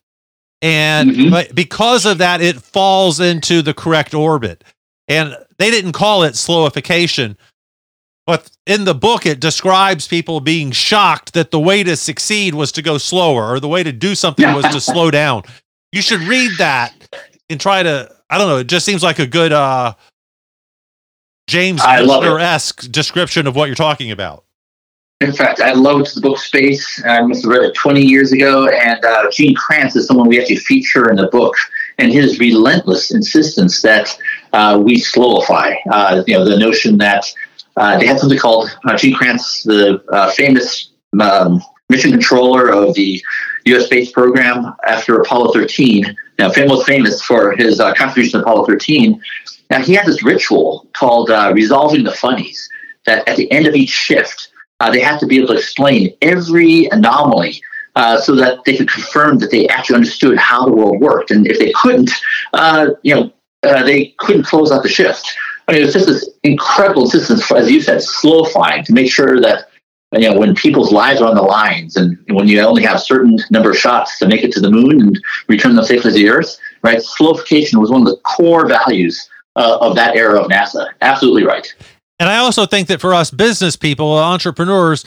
[0.64, 1.30] And mm-hmm.
[1.30, 4.64] but because of that, it falls into the correct orbit.
[5.09, 7.36] And they didn't call it slowification,
[8.26, 12.72] but in the book, it describes people being shocked that the way to succeed was
[12.72, 15.43] to go slower or the way to do something was to slow down.
[15.91, 16.93] You should read that
[17.49, 19.95] and try to, I don't know, it just seems like a good uh,
[21.47, 21.82] James
[22.39, 24.45] esque description of what you're talking about.
[25.24, 27.01] In fact, I loved the book Space.
[27.05, 28.67] I must have read it 20 years ago.
[28.67, 31.55] And uh, Gene Kranz is someone we actually feature in the book.
[31.97, 34.09] And his relentless insistence that
[34.51, 35.76] uh, we slowify.
[35.89, 37.26] Uh, you know, the notion that
[37.78, 42.93] uh, they had something called uh, Gene Kranz, the uh, famous um, mission controller of
[42.95, 43.24] the
[43.65, 43.86] U.S.
[43.86, 46.15] space program after Apollo 13.
[46.38, 49.21] Now, famous famous for his contribution to Apollo 13
[49.74, 52.69] now, he had this ritual called uh, resolving the funnies
[53.07, 54.49] that at the end of each shift,
[54.84, 57.61] uh, they had to be able to explain every anomaly
[57.95, 61.31] uh, so that they could confirm that they actually understood how the world worked.
[61.31, 62.11] And if they couldn't,
[62.51, 63.31] uh, you know,
[63.63, 65.38] uh, they couldn't close out the shift.
[65.67, 69.39] I mean, it was just this incredible insistence, as you said, slowifying to make sure
[69.39, 69.69] that
[70.11, 72.99] you know when people's lives are on the lines, and when you only have a
[72.99, 76.15] certain number of shots to make it to the moon and return them safely to
[76.15, 76.97] the Earth, right?
[76.97, 80.89] Slowification was one of the core values uh, of that era of NASA.
[81.01, 81.73] Absolutely right.
[82.24, 85.03] And I also think that for us business people, entrepreneurs,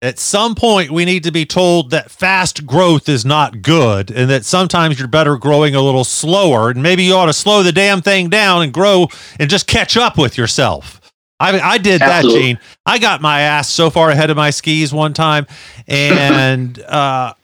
[0.00, 4.30] at some point we need to be told that fast growth is not good and
[4.30, 7.72] that sometimes you're better growing a little slower and maybe you ought to slow the
[7.72, 9.08] damn thing down and grow
[9.40, 11.00] and just catch up with yourself.
[11.40, 12.38] I I did Absolutely.
[12.38, 12.58] that, Gene.
[12.86, 15.48] I got my ass so far ahead of my skis one time
[15.88, 17.34] and uh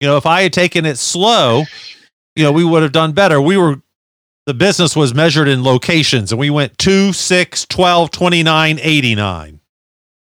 [0.00, 1.64] you know, if I had taken it slow,
[2.34, 3.38] you know, we would have done better.
[3.38, 3.82] We were
[4.46, 9.60] the business was measured in locations and we went 2 6 12 29 89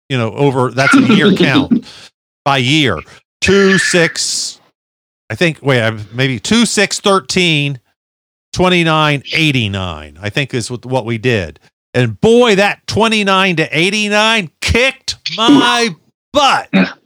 [0.09, 1.85] you know over that's a year count
[2.45, 2.99] by year.
[3.41, 4.61] 2 6
[5.31, 7.81] i think wait maybe 2 6 13
[8.53, 11.61] 29 89 i think is what we did.
[11.93, 15.95] And boy that 29 to 89 kicked my
[16.33, 16.69] butt.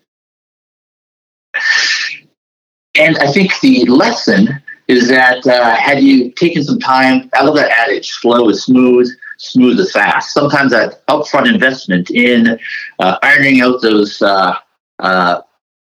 [3.00, 7.54] And i think the lesson is that uh, had you taken some time, I love
[7.56, 10.32] that adage, slow is smooth, smooth is fast.
[10.32, 12.58] Sometimes that upfront investment in
[12.98, 14.56] uh, ironing out those uh,
[14.98, 15.42] uh,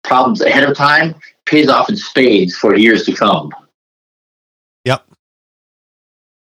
[0.03, 1.15] problems ahead of time
[1.47, 3.51] pays off in spades for years to come.
[4.85, 5.05] Yep.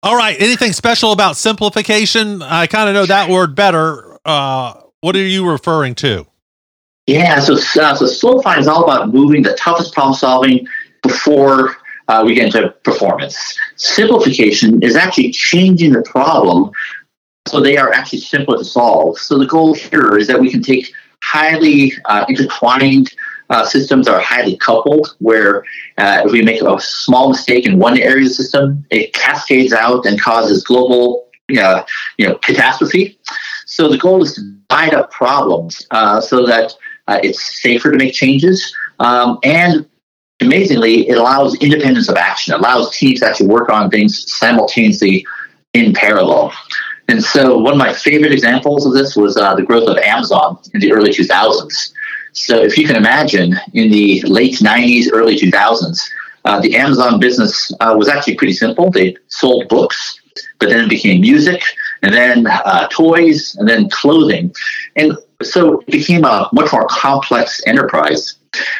[0.04, 0.40] All right.
[0.40, 2.40] Anything special about simplification?
[2.40, 4.18] I kind of know that word better.
[4.24, 6.26] Uh, what are you referring to?
[7.06, 10.66] Yeah, so uh, so Simplify is all about moving the toughest problem solving
[11.02, 11.76] before
[12.08, 13.58] uh, we get into performance.
[13.76, 16.70] Simplification is actually changing the problem
[17.46, 19.18] so they are actually simpler to solve.
[19.18, 20.90] So the goal here is that we can take
[21.22, 23.12] highly uh, intertwined
[23.50, 25.64] uh, systems are highly coupled, where
[25.98, 29.74] uh, if we make a small mistake in one area of the system, it cascades
[29.74, 31.84] out and causes global know,
[32.16, 33.18] you know, catastrophe.
[33.66, 36.72] So the goal is to divide up problems uh, so that
[37.06, 38.74] uh, it's safer to make changes.
[38.98, 39.86] Um, and
[40.44, 42.54] amazingly, it allows independence of action.
[42.54, 45.26] It allows teams to actually work on things simultaneously
[45.72, 46.52] in parallel.
[47.08, 50.58] And so, one of my favorite examples of this was uh, the growth of Amazon
[50.72, 51.92] in the early 2000s.
[52.32, 56.00] So, if you can imagine, in the late 90s, early 2000s,
[56.44, 58.90] uh, the Amazon business uh, was actually pretty simple.
[58.90, 60.20] They sold books,
[60.58, 61.62] but then it became music,
[62.02, 64.54] and then uh, toys, and then clothing.
[64.96, 68.36] And so it became a much more complex enterprise.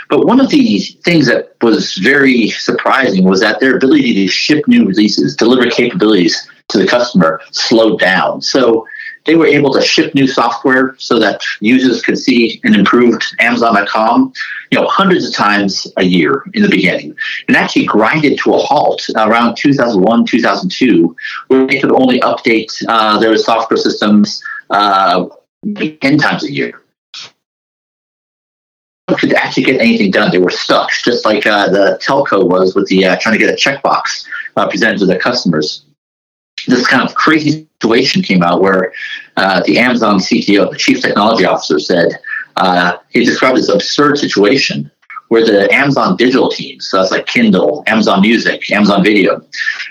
[0.08, 4.66] But one of the things that was very surprising was that their ability to ship
[4.66, 8.40] new releases, deliver capabilities to the customer, slowed down.
[8.40, 8.86] So
[9.24, 14.32] they were able to ship new software so that users could see an improved Amazon.com,
[14.70, 17.16] you know, hundreds of times a year in the beginning,
[17.48, 21.16] and actually grinded to a halt around 2001, 2002,
[21.48, 25.26] where they could only update uh, their software systems uh,
[25.76, 26.83] 10 times a year.
[29.06, 30.30] Could actually get anything done.
[30.30, 33.50] They were stuck, just like uh, the telco was with the uh, trying to get
[33.50, 34.26] a checkbox
[34.56, 35.84] uh, presented to their customers.
[36.66, 38.94] This kind of crazy situation came out where
[39.36, 42.18] uh, the Amazon CTO, the chief technology officer, said
[42.56, 44.90] uh, he described this absurd situation
[45.28, 49.42] where the Amazon digital teams, so that's like Kindle, Amazon Music, Amazon Video,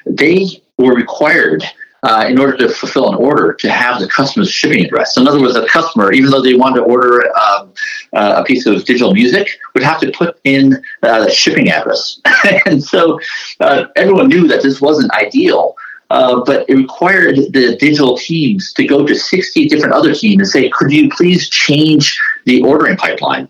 [0.06, 1.64] they were required
[2.04, 5.16] uh, in order to fulfill an order to have the customer's shipping address.
[5.16, 7.74] So in other words, a customer, even though they wanted to order um,
[8.14, 12.20] uh, a piece of digital music, would have to put in uh, the shipping address.
[12.66, 13.20] and so
[13.62, 15.76] uh, everyone knew that this wasn't ideal.
[16.10, 20.48] Uh, but it required the digital teams to go to 60 different other teams and
[20.48, 23.50] say, could you please change the ordering pipeline?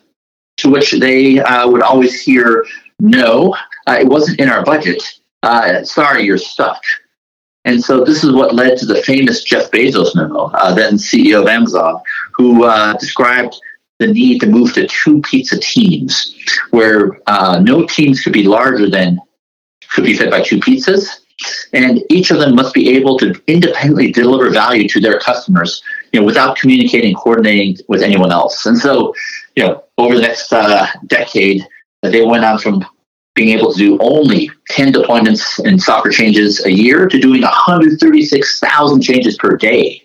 [0.57, 2.63] To which they uh, would always hear,
[2.99, 3.53] no,
[3.87, 5.03] it wasn't in our budget.
[5.83, 6.81] sorry, you're stuck.
[7.73, 11.41] And so this is what led to the famous Jeff Bezos memo, uh, then CEO
[11.41, 11.99] of Amazon,
[12.33, 13.59] who uh, described
[13.97, 16.35] the need to move to two pizza teams,
[16.69, 19.19] where uh, no teams could be larger than
[19.89, 21.21] could be fed by two pizzas,
[21.73, 26.19] and each of them must be able to independently deliver value to their customers, you
[26.19, 28.67] know, without communicating, coordinating with anyone else.
[28.67, 29.15] And so,
[29.55, 31.67] you know, over the next uh, decade,
[32.03, 32.85] they went on from
[33.35, 39.01] being able to do only 10 deployments and software changes a year to doing 136,000
[39.01, 40.03] changes per day.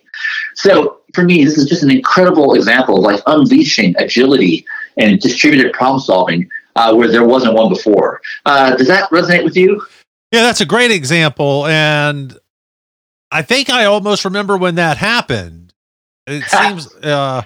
[0.54, 4.64] So for me, this is just an incredible example of like unleashing agility
[4.96, 8.20] and distributed problem solving uh, where there wasn't one before.
[8.46, 9.82] Uh, does that resonate with you?
[10.32, 11.66] Yeah, that's a great example.
[11.66, 12.36] And
[13.30, 15.72] I think I almost remember when that happened.
[16.26, 17.42] It seems, uh,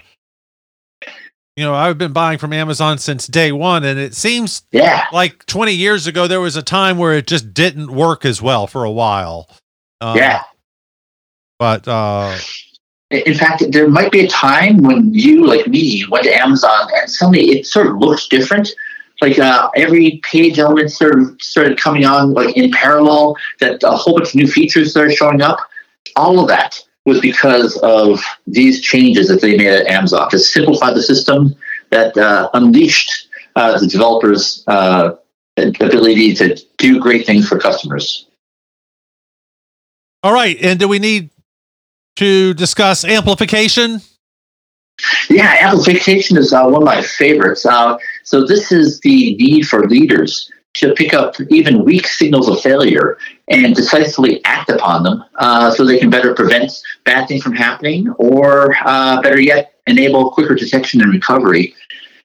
[1.56, 5.06] you know, I've been buying from Amazon since day one, and it seems yeah.
[5.12, 8.66] like 20 years ago, there was a time where it just didn't work as well
[8.66, 9.48] for a while.
[10.00, 10.42] Um, yeah.
[11.58, 12.38] But, uh,
[13.10, 17.10] in fact, there might be a time when you, like me, went to Amazon and
[17.10, 18.70] suddenly it sort of looks different.
[19.20, 23.90] Like uh, every page element sort of started coming on like in parallel, that a
[23.90, 25.58] whole bunch of new features started showing up.
[26.16, 30.92] All of that was because of these changes that they made at Amazon to simplify
[30.92, 31.54] the system
[31.90, 35.12] that uh, unleashed uh, the developers' uh,
[35.56, 38.26] ability to do great things for customers.
[40.22, 40.56] All right.
[40.60, 41.30] And do we need
[42.16, 44.00] to discuss amplification?
[45.28, 47.66] Yeah, amplification is uh, one of my favorites.
[47.66, 52.60] Uh, so, this is the need for leaders to pick up even weak signals of
[52.60, 53.18] failure
[53.48, 56.72] and decisively act upon them uh, so they can better prevent
[57.04, 61.74] bad things from happening or uh, better yet enable quicker detection and recovery.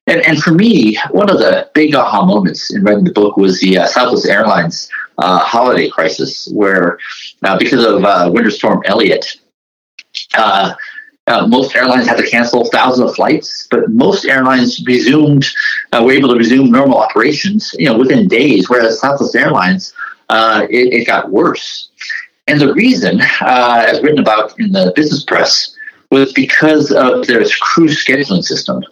[0.08, 3.60] And, and for me one of the big aha moments in writing the book was
[3.60, 6.98] the uh, southwest airlines uh, holiday crisis where
[7.44, 9.38] uh, because of uh, winter storm elliott
[10.36, 10.74] uh,
[11.48, 15.46] most airlines had to cancel thousands of flights, but most airlines resumed,
[15.92, 18.70] uh, were able to resume normal operations, you know, within days.
[18.70, 19.94] Whereas Southwest Airlines
[20.30, 21.90] uh, it, it, got worse.
[22.48, 25.76] And the reason, uh, as written about in the business press,
[26.12, 28.84] was because of their crew scheduling system.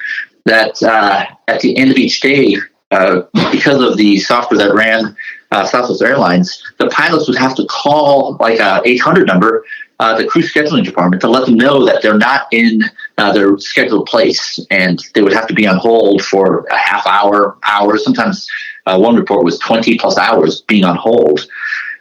[0.45, 2.57] That uh, at the end of each day,
[2.91, 3.21] uh,
[3.51, 5.15] because of the software that ran
[5.51, 9.65] uh, Southwest Airlines, the pilots would have to call like a 800 number,
[9.99, 12.81] uh, the crew scheduling department, to let them know that they're not in
[13.17, 17.05] uh, their scheduled place, and they would have to be on hold for a half
[17.07, 18.03] hour, hours.
[18.03, 18.47] Sometimes
[18.85, 21.47] uh, one report was 20 plus hours being on hold.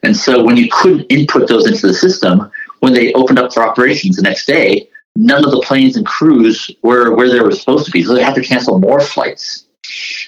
[0.02, 3.66] And so when you couldn't input those into the system, when they opened up for
[3.66, 7.86] operations the next day, none of the planes and crews were where they were supposed
[7.86, 8.02] to be.
[8.02, 9.66] So they had to cancel more flights.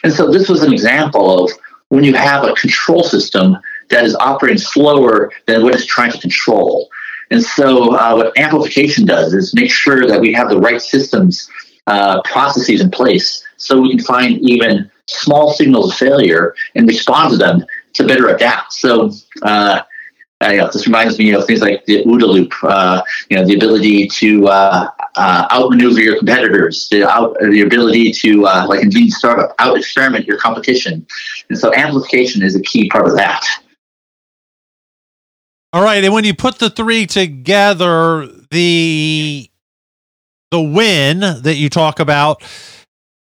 [0.04, 1.50] And so this was an example of
[1.88, 3.56] when you have a control system
[3.90, 6.88] that is operating slower than what it's trying to control.
[7.30, 11.48] And so, uh, what amplification does is make sure that we have the right systems,
[11.86, 17.30] uh, processes in place so we can find even small signals of failure and respond
[17.30, 17.64] to them
[17.94, 18.72] to better adapt.
[18.72, 19.10] So,
[19.42, 19.82] uh,
[20.40, 24.06] uh, this reminds me of things like the OODA loop, uh, you know, the ability
[24.08, 29.10] to uh, uh, outmaneuver your competitors, the, out, the ability to, uh, like in lean
[29.10, 31.06] startup, out experiment your competition.
[31.48, 33.46] And so amplification is a key part of that.
[35.76, 39.50] All right, and when you put the three together, the
[40.50, 42.42] the win that you talk about,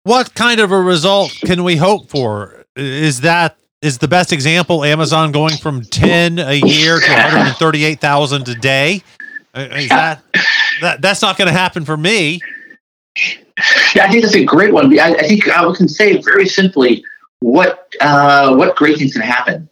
[0.04, 2.66] what kind of a result can we hope for?
[2.76, 8.56] Is that is the best example Amazon going from 10 a year to 138,000 a
[8.56, 9.02] day?
[9.56, 10.22] Uh, is that,
[10.82, 12.42] that that's not going to happen for me?
[13.96, 15.00] Yeah, I think that's a great one.
[15.00, 17.06] I, I think I can say very simply
[17.40, 19.70] what uh, what great things can happen.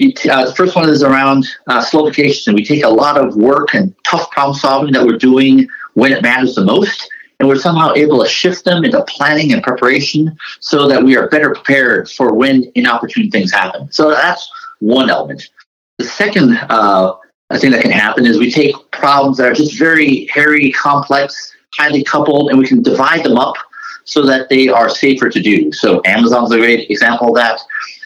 [0.00, 3.74] Uh, the first one is around uh, slowifications, and we take a lot of work
[3.74, 7.92] and tough problem solving that we're doing when it matters the most, and we're somehow
[7.94, 12.34] able to shift them into planning and preparation so that we are better prepared for
[12.34, 13.90] when inopportune things happen.
[13.92, 15.48] So that's one element.
[15.98, 17.14] The second uh,
[17.58, 22.02] thing that can happen is we take problems that are just very hairy, complex, highly
[22.02, 23.54] coupled, and we can divide them up
[24.04, 25.70] so that they are safer to do.
[25.72, 27.60] So Amazon's a great example of that.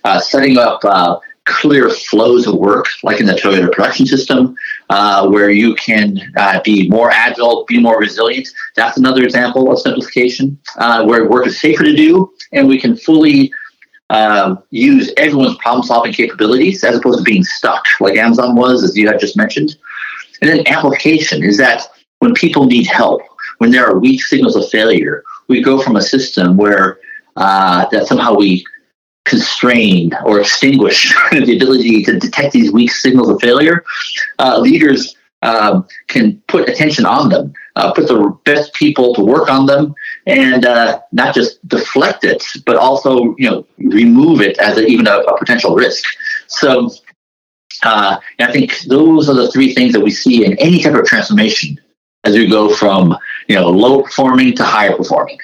[0.04, 4.54] Uh, setting up uh, clear flows of work, like in the Toyota production system,
[4.90, 8.48] uh, where you can uh, be more agile, be more resilient.
[8.74, 12.96] That's another example of simplification, uh, where work is safer to do, and we can
[12.96, 13.52] fully
[14.10, 19.06] uh, use everyone's problem-solving capabilities as opposed to being stuck, like Amazon was, as you
[19.08, 19.76] had just mentioned.
[20.40, 21.82] And then amplification is that
[22.18, 23.22] when people need help,
[23.58, 26.98] when there are weak signals of failure, we go from a system where
[27.36, 28.64] uh, that somehow we
[29.26, 33.84] constrain or extinguish the ability to detect these weak signals of failure,
[34.38, 39.50] uh, leaders um, can put attention on them, uh, put the best people to work
[39.50, 39.94] on them,
[40.26, 45.06] and uh, not just deflect it, but also you know remove it as a, even
[45.06, 46.04] a, a, potential risk.
[46.46, 46.90] So.
[47.82, 51.04] Uh, I think those are the three things that we see in any type of
[51.04, 51.78] transformation
[52.24, 53.14] as we go from
[53.48, 55.38] you know low performing to higher performing.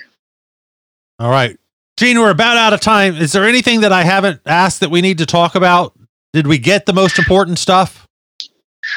[1.19, 1.59] All right.
[1.97, 3.17] Gene, we're about out of time.
[3.17, 5.95] Is there anything that I haven't asked that we need to talk about?
[6.33, 8.09] Did we get the most important stuff?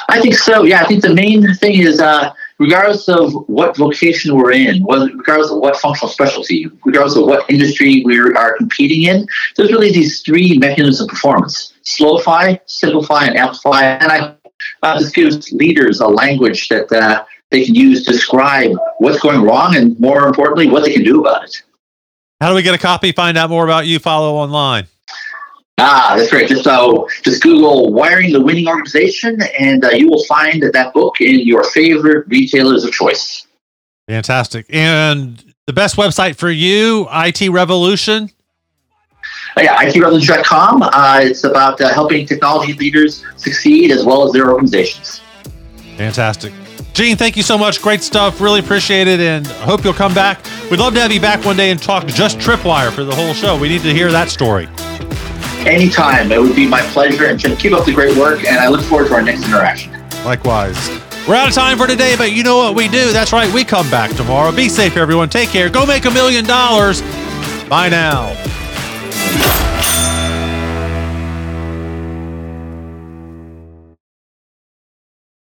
[0.10, 0.64] I think so.
[0.64, 5.52] Yeah, I think the main thing is, uh, regardless of what vocation we're in, regardless
[5.52, 10.22] of what functional specialty, regardless of what industry we are competing in, there's really these
[10.22, 13.84] three mechanisms of performance: slowify, simplify, and amplify.
[13.84, 14.36] And I
[14.84, 19.42] uh, this gives leaders a language that uh, they can use to describe what's going
[19.42, 21.62] wrong, and more importantly, what they can do about it.
[22.42, 23.12] How do we get a copy?
[23.12, 24.00] Find out more about you.
[24.00, 24.88] Follow online.
[25.78, 26.48] Ah, that's great.
[26.48, 31.20] Just so, just Google "wiring the winning organization," and uh, you will find that book
[31.20, 33.46] in your favorite retailers of choice.
[34.08, 34.66] Fantastic.
[34.70, 38.30] And the best website for you, IT Revolution.
[39.58, 40.84] Uh, yeah, itrevolution.com.
[40.84, 45.22] Uh, it's about uh, helping technology leaders succeed as well as their organizations.
[45.98, 46.54] Fantastic.
[46.96, 47.82] Gene, thank you so much.
[47.82, 48.40] Great stuff.
[48.40, 49.20] Really appreciate it.
[49.20, 50.40] And I hope you'll come back.
[50.72, 53.34] We'd love to have you back one day and talk just Tripwire for the whole
[53.34, 53.60] show.
[53.60, 54.70] We need to hear that story.
[55.68, 56.32] Anytime.
[56.32, 57.26] It would be my pleasure.
[57.26, 58.46] And keep up the great work.
[58.46, 59.92] And I look forward to our next interaction.
[60.24, 60.88] Likewise.
[61.28, 63.12] We're out of time for today, but you know what we do.
[63.12, 63.54] That's right.
[63.54, 64.54] We come back tomorrow.
[64.54, 65.28] Be safe, everyone.
[65.28, 65.70] Take care.
[65.70, 67.02] Go make a million dollars.
[67.68, 68.34] Bye now.